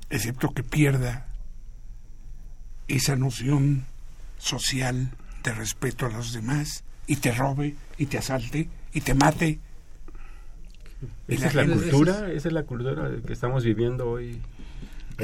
[0.10, 1.28] excepto que pierda
[2.88, 3.86] esa noción
[4.38, 5.12] social
[5.44, 9.60] de respeto a los demás y te robe y te asalte y te mate.
[11.28, 12.32] ¿Esa es la cultura?
[12.32, 14.42] ¿Esa es la cultura que estamos viviendo hoy?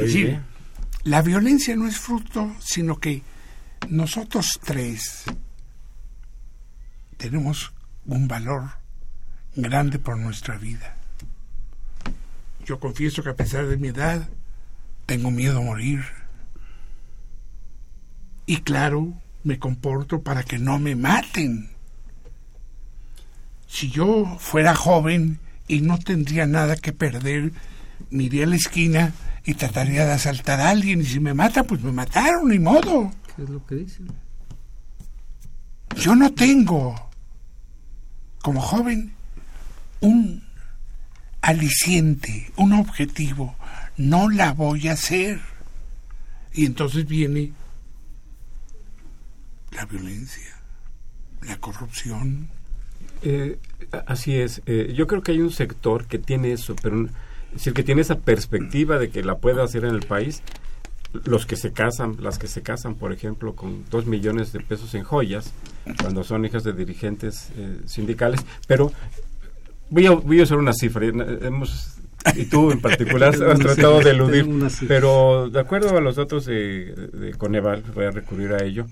[0.08, 0.38] sí,
[1.04, 3.24] la violencia no es fruto, sino que
[3.90, 5.26] nosotros tres
[7.18, 7.74] tenemos
[8.06, 8.64] un valor
[9.56, 10.96] grande por nuestra vida.
[12.66, 14.30] Yo confieso que a pesar de mi edad,
[15.06, 16.04] tengo miedo a morir,
[18.46, 19.14] y claro,
[19.44, 21.70] me comporto para que no me maten.
[23.68, 25.40] Si yo fuera joven
[25.70, 27.54] y no tendría nada que perder,
[28.10, 29.14] me iría a la esquina
[29.46, 33.14] y trataría de asaltar a alguien y si me matan, pues me mataron, ni modo.
[33.36, 34.08] ¿Qué es lo que dicen?
[35.96, 37.10] Yo no tengo,
[38.42, 39.14] como joven,
[40.02, 40.44] un
[41.42, 43.56] aliciente, un objetivo.
[43.96, 45.40] No la voy a hacer.
[46.52, 47.54] Y entonces viene
[49.72, 50.58] la violencia,
[51.42, 52.50] la corrupción.
[53.24, 53.58] Eh,
[54.06, 54.62] así es.
[54.66, 58.02] Eh, yo creo que hay un sector que tiene eso, pero es decir, que tiene
[58.02, 60.42] esa perspectiva de que la pueda hacer en el país.
[61.26, 64.94] Los que se casan, las que se casan, por ejemplo, con dos millones de pesos
[64.94, 65.54] en joyas,
[66.00, 68.92] cuando son hijas de dirigentes eh, sindicales, pero
[69.90, 71.08] voy a, voy a usar una cifra.
[71.08, 72.00] Hemos
[72.36, 74.48] y tú en particular has tratado de eludir,
[74.88, 78.86] pero de acuerdo a los datos de, de, Coneval, voy a recurrir a ello,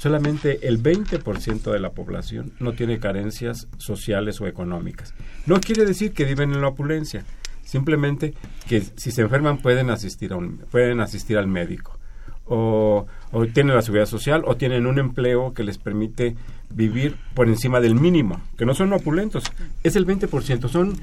[0.00, 5.12] solamente el 20% de la población no tiene carencias sociales o económicas.
[5.44, 7.26] No quiere decir que viven en la opulencia,
[7.62, 8.32] simplemente
[8.66, 11.98] que si se enferman pueden asistir, a un, pueden asistir al médico.
[12.46, 13.06] O,
[13.52, 16.34] tienen la seguridad social o tienen un empleo que les permite
[16.70, 19.44] vivir por encima del mínimo, que no son opulentos,
[19.82, 20.96] es el 20%, son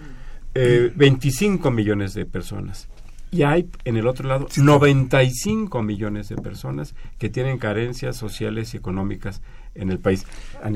[0.55, 2.89] 25 eh, millones de personas.
[3.31, 8.77] Y hay en el otro lado 95 millones de personas que tienen carencias sociales y
[8.77, 9.41] económicas
[9.75, 10.25] en el país.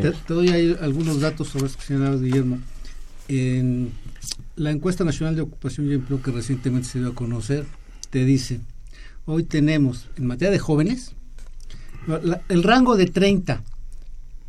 [0.01, 2.59] Te, doy algunos datos sobre esto señalaba Guillermo.
[3.27, 3.91] En
[4.55, 7.65] la encuesta nacional de ocupación y empleo que recientemente se dio a conocer,
[8.09, 8.59] te dice,
[9.25, 11.15] hoy tenemos en materia de jóvenes,
[12.49, 13.63] el rango de 30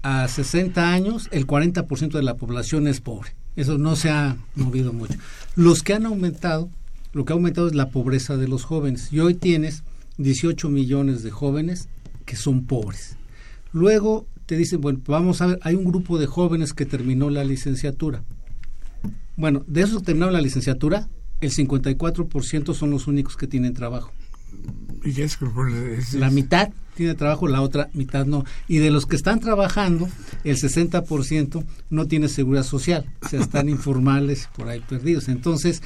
[0.02, 3.34] a 60 años, el 40% de la población es pobre.
[3.54, 5.14] Eso no se ha movido mucho.
[5.54, 6.70] Los que han aumentado,
[7.12, 9.12] lo que ha aumentado es la pobreza de los jóvenes.
[9.12, 9.82] Y hoy tienes
[10.18, 11.88] 18 millones de jóvenes
[12.24, 13.16] que son pobres.
[13.72, 17.44] Luego te dicen, bueno, vamos a ver, hay un grupo de jóvenes que terminó la
[17.44, 18.22] licenciatura.
[19.36, 21.08] Bueno, de esos que terminaron la licenciatura,
[21.40, 24.12] el 54% son los únicos que tienen trabajo.
[26.14, 28.44] La mitad tiene trabajo, la otra mitad no.
[28.68, 30.08] Y de los que están trabajando,
[30.44, 35.28] el 60% no tiene seguridad social, o sea, están informales por ahí perdidos.
[35.28, 35.82] Entonces,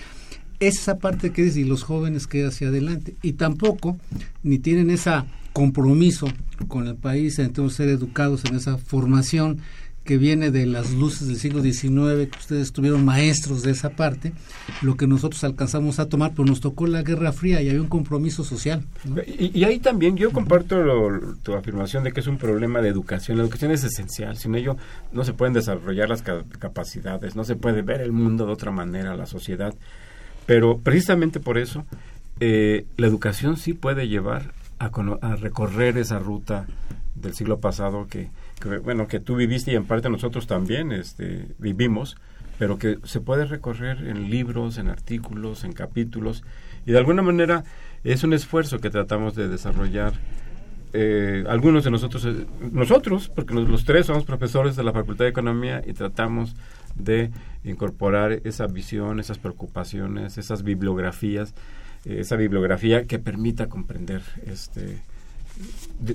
[0.61, 3.15] esa parte que dice, y los jóvenes que hacia adelante.
[3.23, 3.97] Y tampoco,
[4.43, 5.11] ni tienen ese
[5.53, 6.29] compromiso
[6.69, 9.61] con el país, entonces ser educados en esa formación
[10.07, 14.33] que viene de las luces del siglo XIX, que ustedes tuvieron maestros de esa parte,
[14.81, 17.89] lo que nosotros alcanzamos a tomar, pues nos tocó la Guerra Fría y había un
[17.89, 18.85] compromiso social.
[19.27, 20.77] Y, ahí también yo comparto
[21.43, 23.37] tu afirmación de que es un problema de educación.
[23.37, 24.77] La educación es esencial, sin ello
[25.13, 29.17] no se pueden desarrollar las capacidades, no se puede ver el mundo de otra manera,
[29.17, 29.75] la sociedad.
[30.47, 31.85] Pero precisamente por eso
[32.41, 34.91] eh, la educación sí puede llevar a,
[35.37, 36.67] recorrer esa ruta
[37.15, 38.29] del siglo pasado que
[38.83, 42.17] bueno, que tú viviste y en parte nosotros también este, vivimos,
[42.59, 46.43] pero que se puede recorrer en libros, en artículos, en capítulos,
[46.87, 47.65] y de alguna manera
[48.05, 50.15] es un esfuerzo que tratamos de desarrollar.
[50.93, 55.31] Eh, algunos de nosotros, eh, nosotros, porque los, tres somos profesores de la Facultad de
[55.31, 56.55] Economía y tratamos
[56.99, 57.31] de
[57.65, 61.55] incorporar esa visión, esas preocupaciones, esas bibliografías,
[62.05, 64.99] eh, esa bibliografía que permita comprender este,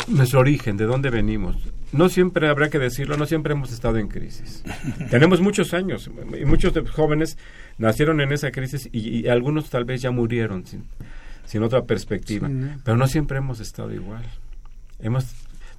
[0.07, 1.57] nuestro origen, de dónde venimos.
[1.91, 4.63] No siempre habrá que decirlo, no siempre hemos estado en crisis.
[5.09, 6.09] Tenemos muchos años
[6.39, 7.38] y muchos jóvenes
[7.77, 10.86] nacieron en esa crisis y, algunos tal vez ya murieron sin,
[11.45, 12.49] sin otra perspectiva.
[12.84, 14.23] Pero no siempre hemos estado igual.
[14.99, 15.25] Hemos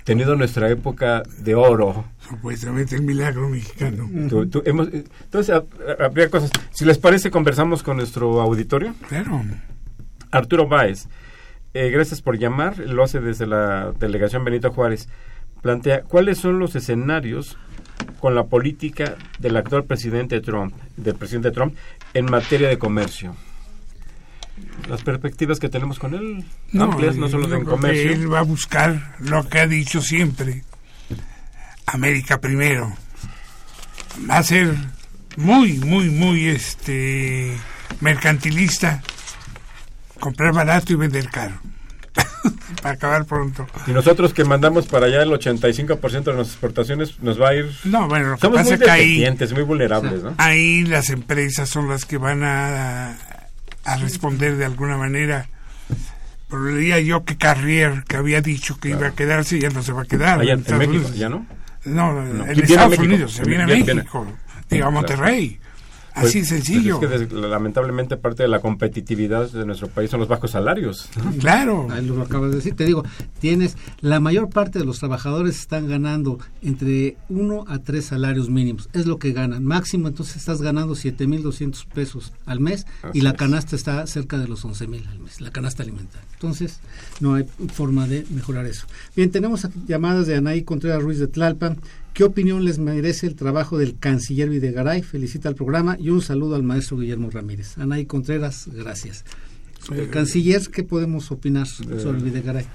[0.04, 2.04] tenido nuestra época de oro.
[2.28, 4.08] Supuestamente el milagro mexicano.
[4.12, 5.62] entonces,
[5.98, 6.50] habría cosas.
[6.70, 8.94] Si les parece, conversamos con nuestro auditorio.
[9.08, 9.42] Claro.
[10.30, 11.08] Arturo Báez
[11.74, 15.08] eh, gracias por llamar, lo hace desde la delegación Benito Juárez.
[15.62, 17.56] Plantea, ¿cuáles son los escenarios
[18.20, 21.74] con la política del actual presidente Trump, del presidente Trump,
[22.12, 23.34] en materia de comercio?
[24.88, 28.12] Las perspectivas que tenemos con él no, amplias, no solo en comercio.
[28.12, 30.64] él va a buscar lo que ha dicho siempre,
[31.86, 32.92] América primero.
[34.28, 34.74] Va a ser
[35.36, 37.56] muy, muy, muy este
[38.00, 39.02] mercantilista
[40.18, 41.60] comprar barato y vender caro.
[42.82, 43.66] para acabar pronto.
[43.86, 47.70] Y nosotros que mandamos para allá el 85% de nuestras exportaciones nos va a ir...
[47.84, 50.34] No, bueno, lo Somos muy que muy vulnerables, ¿no?
[50.38, 53.16] Ahí las empresas son las que van a,
[53.84, 55.48] a responder de alguna manera.
[56.48, 59.92] Pero diría yo que Carrier, que había dicho que iba a quedarse, ya no se
[59.92, 60.40] va a quedar.
[60.40, 61.46] Allá en, México, ¿ya no?
[61.84, 64.26] No, en Estados Unidos, se viene a México,
[64.68, 65.58] diga a Monterrey.
[66.14, 66.98] Así Pues, sencillo.
[67.00, 70.50] pues es que des- lamentablemente parte de la competitividad de nuestro país son los bajos
[70.50, 71.08] salarios.
[71.40, 71.88] Claro.
[71.90, 72.74] Ahí lo acabas de decir.
[72.74, 73.02] Te digo,
[73.40, 78.88] tienes la mayor parte de los trabajadores están ganando entre 1 a 3 salarios mínimos.
[78.92, 79.64] Es lo que ganan.
[79.64, 83.36] Máximo, entonces estás ganando 7.200 pesos al mes Así y la es.
[83.36, 86.26] canasta está cerca de los 11.000 al mes, la canasta alimentaria.
[86.34, 86.80] Entonces,
[87.20, 88.86] no hay forma de mejorar eso.
[89.16, 91.78] Bien, tenemos llamadas de Anaí Contreras Ruiz de Tlalpan.
[92.14, 95.02] ¿Qué opinión les merece el trabajo del canciller Videgaray?
[95.02, 97.78] Felicita al programa y un saludo al maestro Guillermo Ramírez.
[97.78, 99.24] Anaí Contreras, gracias.
[99.82, 102.66] Sobre el canciller, ¿qué podemos opinar sobre Videgaray?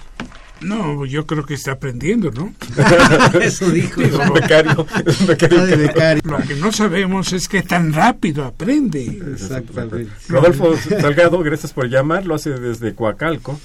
[0.61, 2.51] No, yo creo que está aprendiendo, ¿no?
[3.41, 4.01] Eso dijo.
[4.01, 5.57] Es un becario, es un becario.
[5.59, 6.21] Está de becario.
[6.25, 9.21] Lo que no sabemos es que tan rápido aprende.
[9.33, 10.11] Exactamente.
[10.27, 13.59] Rodolfo Salgado, gracias por llamar, lo hace desde Coacalco,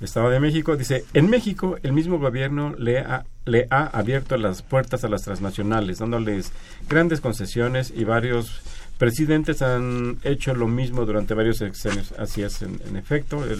[0.00, 0.76] Estado de México.
[0.76, 5.22] Dice, en México el mismo gobierno le ha, le ha abierto las puertas a las
[5.22, 6.52] transnacionales, dándoles
[6.88, 8.60] grandes concesiones y varios
[8.98, 12.12] presidentes han hecho lo mismo durante varios sexenios.
[12.18, 13.58] Así es, en, efecto, el-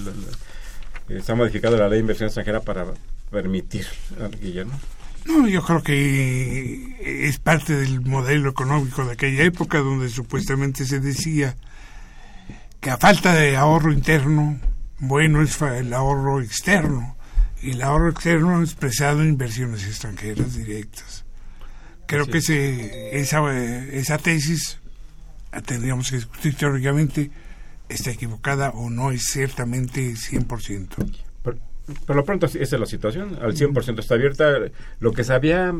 [1.09, 2.87] eh, se ha modificado la ley de inversión extranjera para
[3.31, 3.87] permitir,
[4.41, 4.79] Guillermo.
[5.25, 11.01] No, yo creo que es parte del modelo económico de aquella época donde supuestamente se
[11.01, 11.57] decía
[12.81, 14.59] que a falta de ahorro interno,
[14.99, 17.17] bueno es el ahorro externo.
[17.61, 21.25] Y el ahorro externo expresado en inversiones extranjeras directas.
[22.07, 22.49] Creo que es.
[22.49, 24.79] ese, esa, esa tesis
[25.65, 27.31] tendríamos que discutir teóricamente,
[27.89, 30.89] está equivocada o no es ciertamente 100%.
[31.43, 31.59] Por,
[32.07, 34.59] por lo pronto esa es la situación, al 100% está abierta.
[35.01, 35.75] Lo que se había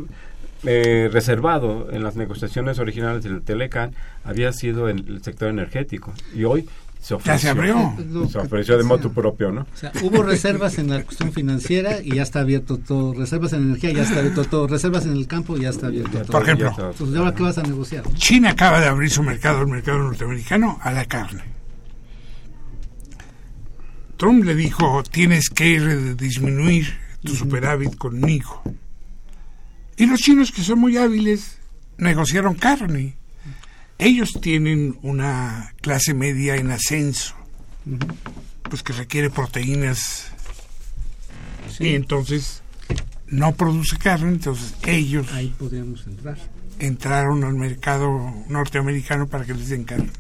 [0.65, 3.95] eh, reservado en las negociaciones originales del Telecan
[4.25, 6.69] había sido en el sector energético y hoy
[7.01, 7.33] se ofreció.
[7.35, 7.95] Ya se abrió.
[8.31, 9.63] Se ofreció de moto propio, ¿no?
[9.63, 13.15] O sea, hubo reservas en la cuestión financiera y ya está abierto todo.
[13.15, 14.67] Reservas en energía, ya está abierto todo.
[14.67, 16.33] Reservas en el campo, ya está abierto todo.
[16.33, 16.69] Por ejemplo.
[16.69, 18.05] Entonces, ¿y ahora qué vas a negociar?
[18.15, 21.45] China acaba de abrir su mercado, el mercado norteamericano, a la carne.
[24.17, 26.93] Trump le dijo, tienes que re- disminuir
[27.23, 28.63] tu superávit conmigo.
[29.97, 31.59] Y los chinos, que son muy hábiles,
[31.99, 33.17] negociaron carne.
[33.99, 37.35] Ellos tienen una clase media en ascenso,
[38.63, 40.27] pues que requiere proteínas.
[41.81, 42.63] Y entonces
[43.27, 46.39] no produce carne, entonces ellos Ahí podríamos entrar.
[46.79, 50.11] entraron al mercado norteamericano para que les den carne.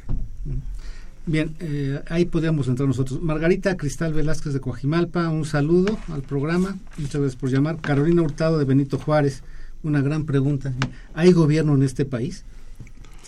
[1.27, 3.21] Bien, eh, ahí podríamos entrar nosotros.
[3.23, 6.77] Margarita Cristal Velázquez de Coajimalpa, un saludo al programa.
[6.97, 7.79] Muchas gracias por llamar.
[7.81, 9.43] Carolina Hurtado de Benito Juárez,
[9.83, 10.73] una gran pregunta.
[11.15, 12.45] ¿Hay gobierno en este país?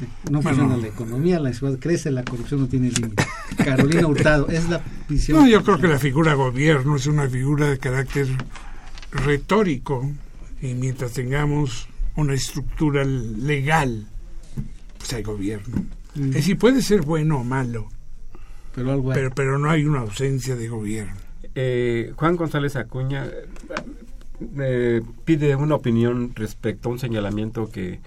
[0.01, 0.59] Sí, No Bueno.
[0.59, 3.25] funciona la economía, la ciudad crece, la corrupción no tiene límite.
[3.57, 5.39] Carolina Hurtado, es la visión.
[5.39, 8.27] No, yo creo que la figura gobierno es una figura de carácter
[9.13, 10.11] retórico
[10.63, 14.07] y mientras tengamos una estructura legal,
[14.99, 15.85] pues hay gobierno.
[16.15, 17.89] Mm, Es decir, puede ser bueno o malo,
[18.75, 19.15] pero algo hay.
[19.19, 21.15] pero, pero no hay una ausencia de gobierno.
[21.55, 23.47] Eh, Juan González Acuña eh,
[24.59, 28.01] eh, pide una opinión respecto a un señalamiento que,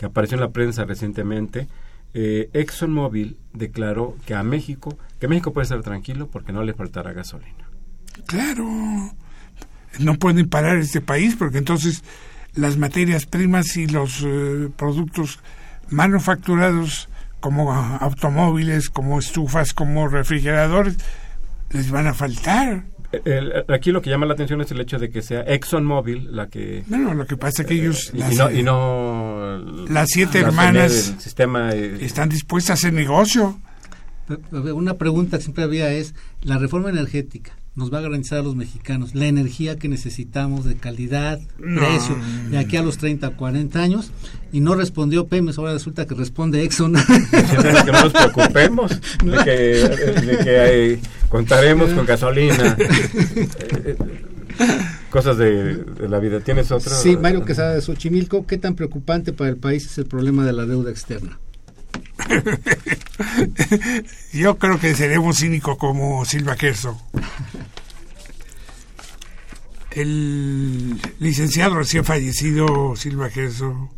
[0.00, 1.68] que apareció en la prensa recientemente.
[2.14, 7.12] Eh, ExxonMobil declaró que a México, que México puede estar tranquilo porque no le faltará
[7.12, 7.68] gasolina.
[8.24, 8.64] Claro,
[9.98, 12.02] no pueden parar este país porque entonces
[12.54, 15.38] las materias primas y los eh, productos
[15.90, 20.96] manufacturados como automóviles, como estufas, como refrigeradores,
[21.72, 22.84] les van a faltar.
[23.12, 26.34] Eh, el- aquí lo que llama la atención es el hecho de que sea ExxonMobil
[26.34, 26.84] la que...
[26.86, 29.58] Bueno, lo que pasa es que ellos, y, las, y no, y no
[29.88, 33.58] las siete hermanas sistema eh, están dispuestas a hacer negocio.
[34.52, 38.56] Una pregunta que siempre había es, la reforma energética nos va a garantizar a los
[38.56, 41.80] mexicanos la energía que necesitamos de calidad, No.
[41.80, 42.16] precio,
[42.50, 44.10] de aquí a los 30, 40 años,
[44.52, 46.94] y no respondió Pemex, ahora resulta que responde Exxon.
[47.84, 48.90] Que no nos preocupemos
[49.24, 52.76] de que, de que eh, contaremos con gasolina.
[55.10, 56.40] Cosas de, de la vida.
[56.40, 56.92] ¿Tienes otro?
[56.94, 60.52] sí, Mario Quesada de Xochimilco, ¿qué tan preocupante para el país es el problema de
[60.52, 61.38] la deuda externa?
[64.32, 66.98] Yo creo que seremos cínicos como Silva Herzog.
[69.90, 73.90] El licenciado recién fallecido Silva Herzog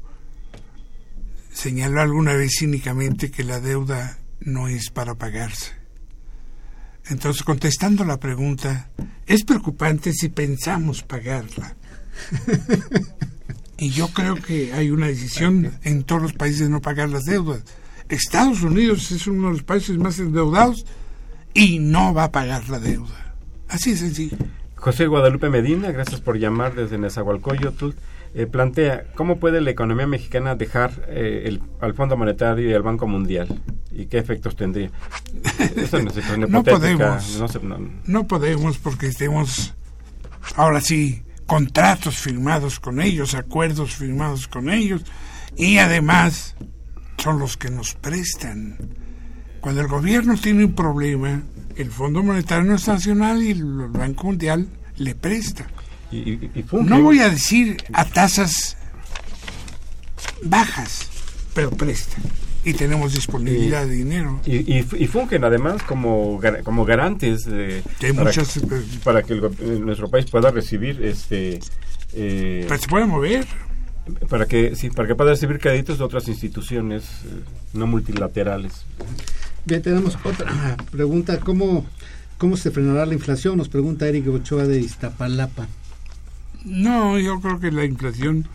[1.53, 5.73] señaló alguna vez cínicamente que la deuda no es para pagarse.
[7.07, 8.91] Entonces, contestando la pregunta,
[9.27, 11.77] es preocupante si pensamos pagarla.
[13.83, 17.25] Y yo creo que hay una decisión en todos los países de no pagar las
[17.25, 17.65] deudas.
[18.13, 20.85] Estados Unidos es uno de los países más endeudados
[21.55, 23.35] y no va a pagar la deuda.
[23.69, 24.37] Así de sencillo.
[24.77, 27.91] José Guadalupe Medina, gracias por llamar desde Nezahualcóyotl.
[28.35, 32.83] eh, plantea cómo puede la economía mexicana dejar eh, el, al Fondo Monetario y al
[32.83, 34.91] Banco Mundial y qué efectos tendría.
[35.77, 37.39] Eso no, no podemos.
[37.63, 39.75] No, no podemos porque tenemos
[40.57, 45.03] ahora sí contratos firmados con ellos, acuerdos firmados con ellos
[45.57, 46.57] y además
[47.23, 48.77] son los que nos prestan.
[49.61, 51.41] Cuando el gobierno tiene un problema,
[51.77, 54.67] el Fondo Monetario Nacional y el Banco Mundial
[54.97, 55.69] le presta.
[56.73, 58.77] no voy a decir a tasas
[60.43, 61.09] bajas,
[61.55, 62.17] pero presta.
[62.65, 64.41] Y tenemos disponibilidad de dinero.
[64.45, 69.35] Y, y, fungen además como, como garantes de, para, muchas, que, para que
[69.81, 71.61] nuestro país pueda recibir este...
[72.15, 73.47] Eh, se puede mover
[74.29, 77.43] para que sí, para que pueda recibir créditos de otras instituciones eh,
[77.73, 78.85] no multilaterales.
[79.65, 81.87] Bien, tenemos otra pregunta, ¿cómo
[82.43, 83.57] ¿Cómo se frenará la inflación?
[83.57, 85.69] Nos pregunta Eric Ochoa de Iztapalapa.
[86.65, 88.49] No, yo creo que la inflación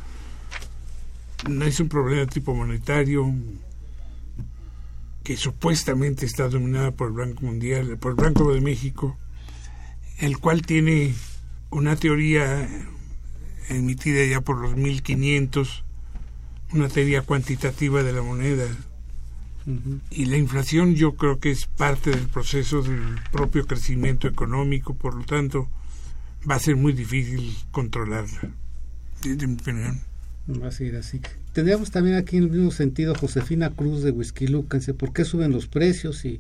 [1.50, 3.34] no es un problema de tipo monetario
[5.24, 9.16] que supuestamente está dominada por el Banco Mundial, por el Banco de México,
[10.20, 11.14] el cual tiene
[11.70, 12.68] una teoría
[13.70, 15.84] emitida ya por los 1500,
[16.74, 18.66] una teoría cuantitativa de la moneda
[20.10, 23.02] y la inflación yo creo que es parte del proceso del
[23.32, 25.68] propio crecimiento económico, por lo tanto
[26.50, 28.54] va a ser muy difícil controlarla,
[29.22, 30.00] desde mi opinión.
[30.50, 31.20] Va a seguir así.
[31.52, 35.52] Tendríamos también aquí en el mismo sentido Josefina Cruz de Whisky Lucanse, ¿por qué suben
[35.52, 36.40] los precios y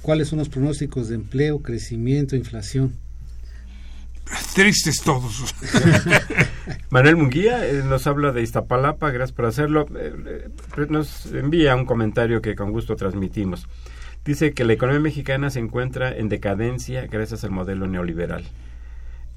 [0.00, 2.94] cuáles son los pronósticos de empleo, crecimiento, inflación?
[4.54, 5.54] Tristes todos.
[6.90, 9.86] Manuel Munguía eh, nos habla de Iztapalapa, gracias por hacerlo.
[9.96, 13.66] Eh, eh, nos envía un comentario que con gusto transmitimos.
[14.24, 18.44] Dice que la economía mexicana se encuentra en decadencia gracias al modelo neoliberal.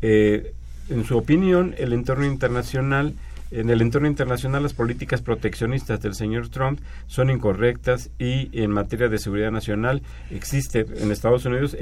[0.01, 3.15] en su opinión, el entorno internacional
[3.51, 9.07] en el entorno internacional las políticas proteccionistas del señor Trump son incorrectas y en materia
[9.07, 11.77] de seguridad nacional existe en Estados Unidos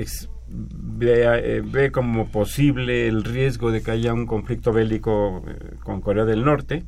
[1.04, 6.44] ve, como posible el riesgo de que haya un conflicto bélico eh, con Corea del
[6.44, 6.84] Norte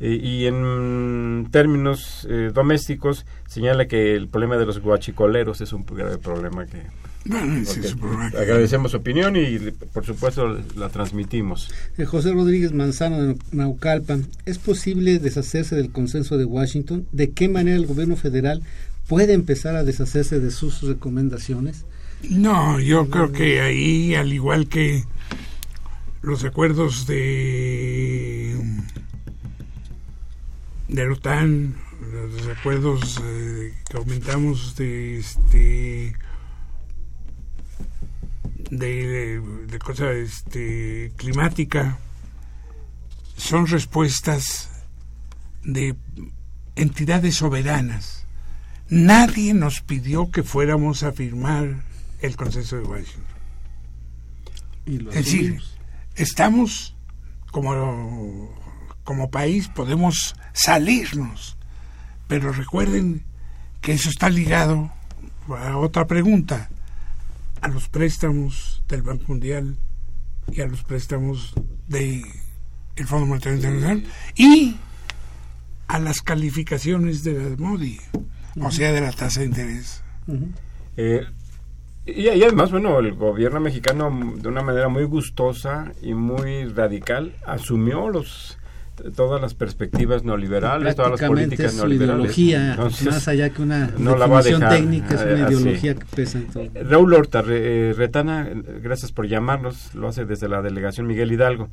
[0.00, 6.18] eh, y en términos domésticos señala que el problema de los guachicoleros es un grave
[6.18, 6.82] problema que
[7.30, 9.58] agradecemos su opinión y
[9.92, 11.70] por supuesto la transmitimos.
[11.96, 17.06] Eh, José Rodríguez Manzano de Naucalpan, ¿es posible deshacerse del consenso de Washington?
[17.12, 18.62] ¿De qué manera el gobierno federal
[19.06, 21.84] puede empezar a deshacerse de sus recomendaciones?
[22.30, 25.04] No, yo creo que ahí, al igual que
[26.22, 28.56] los acuerdos de
[30.88, 31.74] de OTAN,
[32.12, 36.14] los acuerdos eh, que aumentamos de este
[38.70, 41.98] de, de cosa este, climática
[43.36, 44.70] son respuestas
[45.64, 45.94] de
[46.76, 48.26] entidades soberanas.
[48.88, 51.82] Nadie nos pidió que fuéramos a firmar
[52.22, 53.24] el consenso de Washington.
[54.86, 55.60] es decir,
[56.14, 56.94] estamos
[57.50, 58.50] como,
[59.04, 61.56] como país, podemos salirnos,
[62.28, 63.24] pero recuerden
[63.80, 64.90] que eso está ligado
[65.48, 66.70] a otra pregunta
[67.60, 69.76] a los préstamos del Banco Mundial
[70.50, 71.54] y a los préstamos
[71.88, 72.24] del
[72.96, 74.04] el Fondo Monetario Internacional
[74.34, 74.76] y
[75.88, 78.00] a las calificaciones de la MODI,
[78.60, 80.02] o sea, de la tasa de interés.
[80.96, 81.26] Eh,
[82.06, 87.34] y, y, además, bueno, el gobierno mexicano de una manera muy gustosa y muy radical
[87.46, 88.58] asumió los
[89.16, 92.36] todas las perspectivas neoliberales, todas las políticas neoliberales.
[92.38, 94.16] ideología, más allá que una no
[94.68, 96.68] técnica, es una ideología que pesa en todo.
[96.74, 98.48] Raúl Horta, eh, Retana,
[98.82, 101.68] gracias por llamarnos, lo hace desde la delegación Miguel Hidalgo.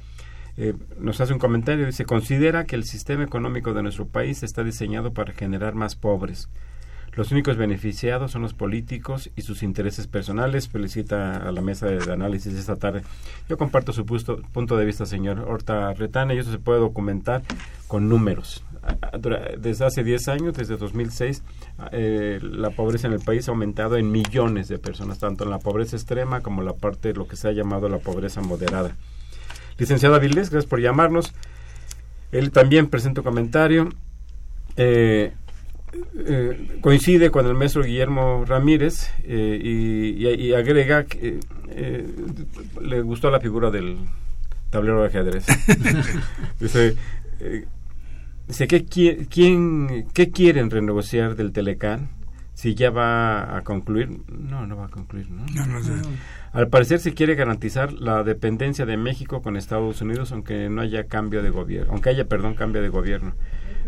[0.58, 4.64] Eh, nos hace un comentario, dice, considera que el sistema económico de nuestro país está
[4.64, 6.50] diseñado para generar más pobres
[7.14, 10.70] los únicos beneficiados son los políticos y sus intereses personales.
[10.70, 13.02] Felicita a la mesa de análisis esta tarde.
[13.48, 17.42] Yo comparto su punto de vista, señor Horta Retana, y eso se puede documentar
[17.88, 18.64] con números.
[19.60, 21.44] Desde hace 10 años, desde 2006,
[21.92, 25.60] eh, la pobreza en el país ha aumentado en millones de personas, tanto en la
[25.60, 28.96] pobreza extrema como la parte de lo que se ha llamado la pobreza moderada.
[29.78, 31.34] Licenciado Avilés, gracias por llamarnos.
[32.32, 33.90] Él también presenta un comentario.
[34.78, 35.34] Eh,
[36.26, 42.06] eh, coincide con el maestro Guillermo Ramírez eh, y, agrega que eh,
[42.82, 43.98] le gustó la figura del
[44.70, 45.46] tablero de ajedrez.
[46.60, 46.96] dice,
[48.48, 52.19] dice ¿qué, quién, ¿qué quieren renegociar del Telecán
[52.60, 54.10] si ya va a concluir.
[54.28, 55.46] No, no va a concluir, ¿no?
[55.56, 55.94] No, no sé.
[56.52, 61.06] Al parecer se quiere garantizar la dependencia de México con Estados Unidos, aunque no haya
[61.06, 63.34] cambio de gobierno, aunque haya, perdón, cambio de gobierno.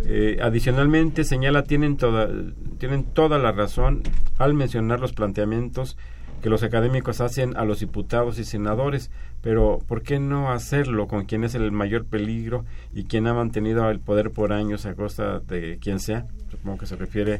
[0.05, 2.29] Eh, adicionalmente, señala, tienen toda,
[2.77, 4.03] tienen toda la razón
[4.37, 5.97] al mencionar los planteamientos
[6.41, 9.11] que los académicos hacen a los diputados y senadores,
[9.41, 12.63] pero ¿por qué no hacerlo con quien es el mayor peligro
[12.93, 16.25] y quien ha mantenido el poder por años a costa de quien sea?
[16.49, 17.39] Supongo que se refiere a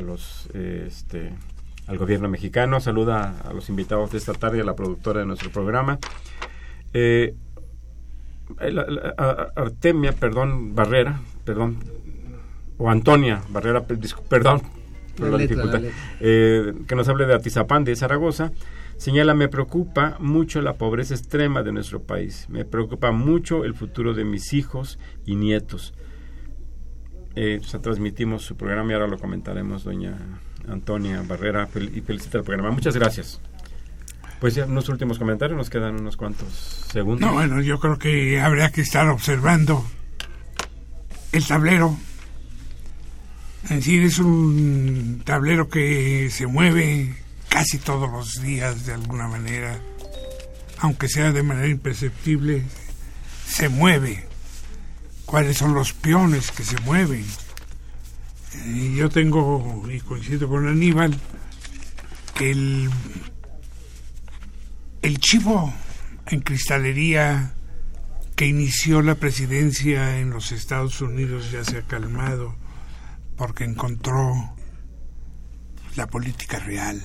[0.00, 1.32] los eh, este,
[1.86, 2.80] al gobierno mexicano.
[2.80, 5.98] Saluda a los invitados de esta tarde, a la productora de nuestro programa.
[6.92, 7.34] Eh,
[9.56, 11.78] Artemia, perdón, Barrera, perdón,
[12.76, 13.84] o Antonia Barrera,
[14.28, 14.62] perdón,
[15.18, 15.80] la dificultad,
[16.20, 18.52] eh, que nos hable de Atizapán de Zaragoza,
[18.96, 24.12] señala, me preocupa mucho la pobreza extrema de nuestro país, me preocupa mucho el futuro
[24.12, 25.94] de mis hijos y nietos.
[27.36, 30.16] Eh, transmitimos su programa y ahora lo comentaremos, doña
[30.68, 32.70] Antonia Barrera, y felicita el programa.
[32.70, 33.40] Muchas gracias.
[34.40, 37.20] Pues ya unos últimos comentarios, nos quedan unos cuantos segundos.
[37.20, 39.84] No, bueno, yo creo que habría que estar observando
[41.32, 41.96] el tablero
[43.64, 47.14] es decir, es un tablero que se mueve
[47.48, 49.78] casi todos los días de alguna manera,
[50.78, 52.62] aunque sea de manera imperceptible,
[53.46, 54.26] se mueve.
[55.34, 57.26] ¿Cuáles son los peones que se mueven?
[58.94, 61.12] Yo tengo, y coincido con Aníbal,
[62.36, 62.88] que el,
[65.02, 65.74] el chivo
[66.26, 67.52] en cristalería
[68.36, 72.54] que inició la presidencia en los Estados Unidos ya se ha calmado
[73.36, 74.54] porque encontró
[75.96, 77.02] la política real.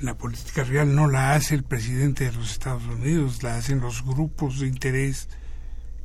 [0.00, 4.04] La política real no la hace el presidente de los Estados Unidos, la hacen los
[4.04, 5.28] grupos de interés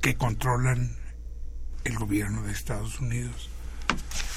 [0.03, 0.97] que controlan
[1.85, 3.49] el gobierno de Estados Unidos.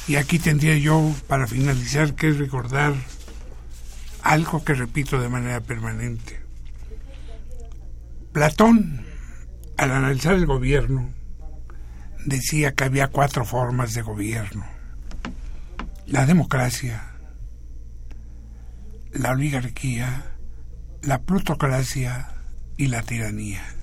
[0.07, 2.95] Y aquí tendría yo, para finalizar, que recordar
[4.23, 6.41] algo que repito de manera permanente.
[8.31, 9.05] Platón,
[9.77, 11.11] al analizar el gobierno,
[12.25, 14.65] decía que había cuatro formas de gobierno.
[16.07, 17.11] La democracia,
[19.11, 20.27] la oligarquía,
[21.03, 22.29] la plutocracia
[22.77, 23.76] y la tiranía.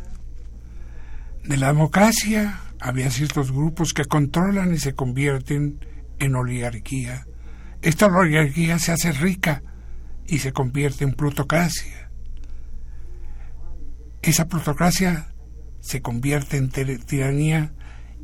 [1.44, 5.80] De la democracia había ciertos grupos que controlan y se convierten
[6.20, 7.28] en oligarquía.
[7.82, 9.62] Esta oligarquía se hace rica
[10.26, 12.10] y se convierte en plutocracia.
[14.22, 15.34] Esa plutocracia
[15.82, 17.74] se convierte en tiranía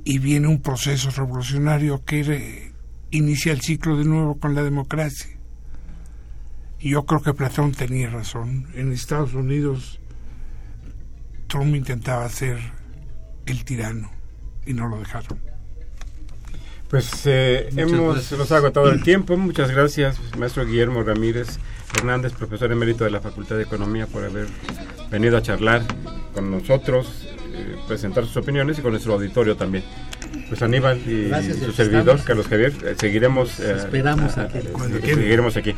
[0.06, 2.72] y viene un proceso revolucionario que
[3.12, 5.38] inicia el ciclo de nuevo con la democracia.
[6.80, 8.70] Yo creo que Platón tenía razón.
[8.76, 10.00] En Estados Unidos
[11.48, 12.79] Trump intentaba ser
[13.50, 14.12] el tirano
[14.66, 15.40] y no lo dejaron.
[16.90, 19.38] Pues eh, hemos nos ha agotado el tiempo.
[19.38, 21.60] Muchas gracias, maestro Guillermo Ramírez
[21.98, 24.48] Hernández, profesor emérito de la Facultad de Economía, por haber
[25.12, 25.84] venido a charlar
[26.34, 29.84] con nosotros eh, presentar sus opiniones y con nuestro auditorio también.
[30.48, 34.60] Pues Aníbal y su servidor, Carlos Javier, eh, seguiremos, eh, esperamos aquí.
[35.04, 35.76] seguiremos aquí.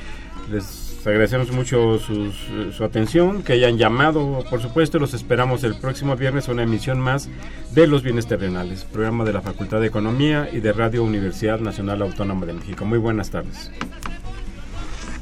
[0.51, 2.31] Les agradecemos mucho su,
[2.71, 6.99] su, atención, que hayan llamado, por supuesto, los esperamos el próximo viernes a una emisión
[6.99, 7.29] más
[7.71, 12.01] de Los Bienes Terrenales, programa de la Facultad de Economía y de Radio Universidad Nacional
[12.01, 12.85] Autónoma de México.
[12.85, 13.71] Muy buenas tardes.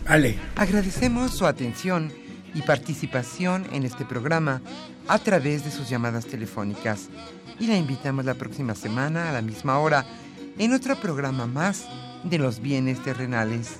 [0.05, 0.37] Ale.
[0.55, 2.11] Agradecemos su atención
[2.53, 4.61] y participación en este programa
[5.07, 7.09] a través de sus llamadas telefónicas
[7.59, 10.05] y la invitamos la próxima semana a la misma hora
[10.57, 11.85] en otro programa más
[12.23, 13.79] de los bienes terrenales.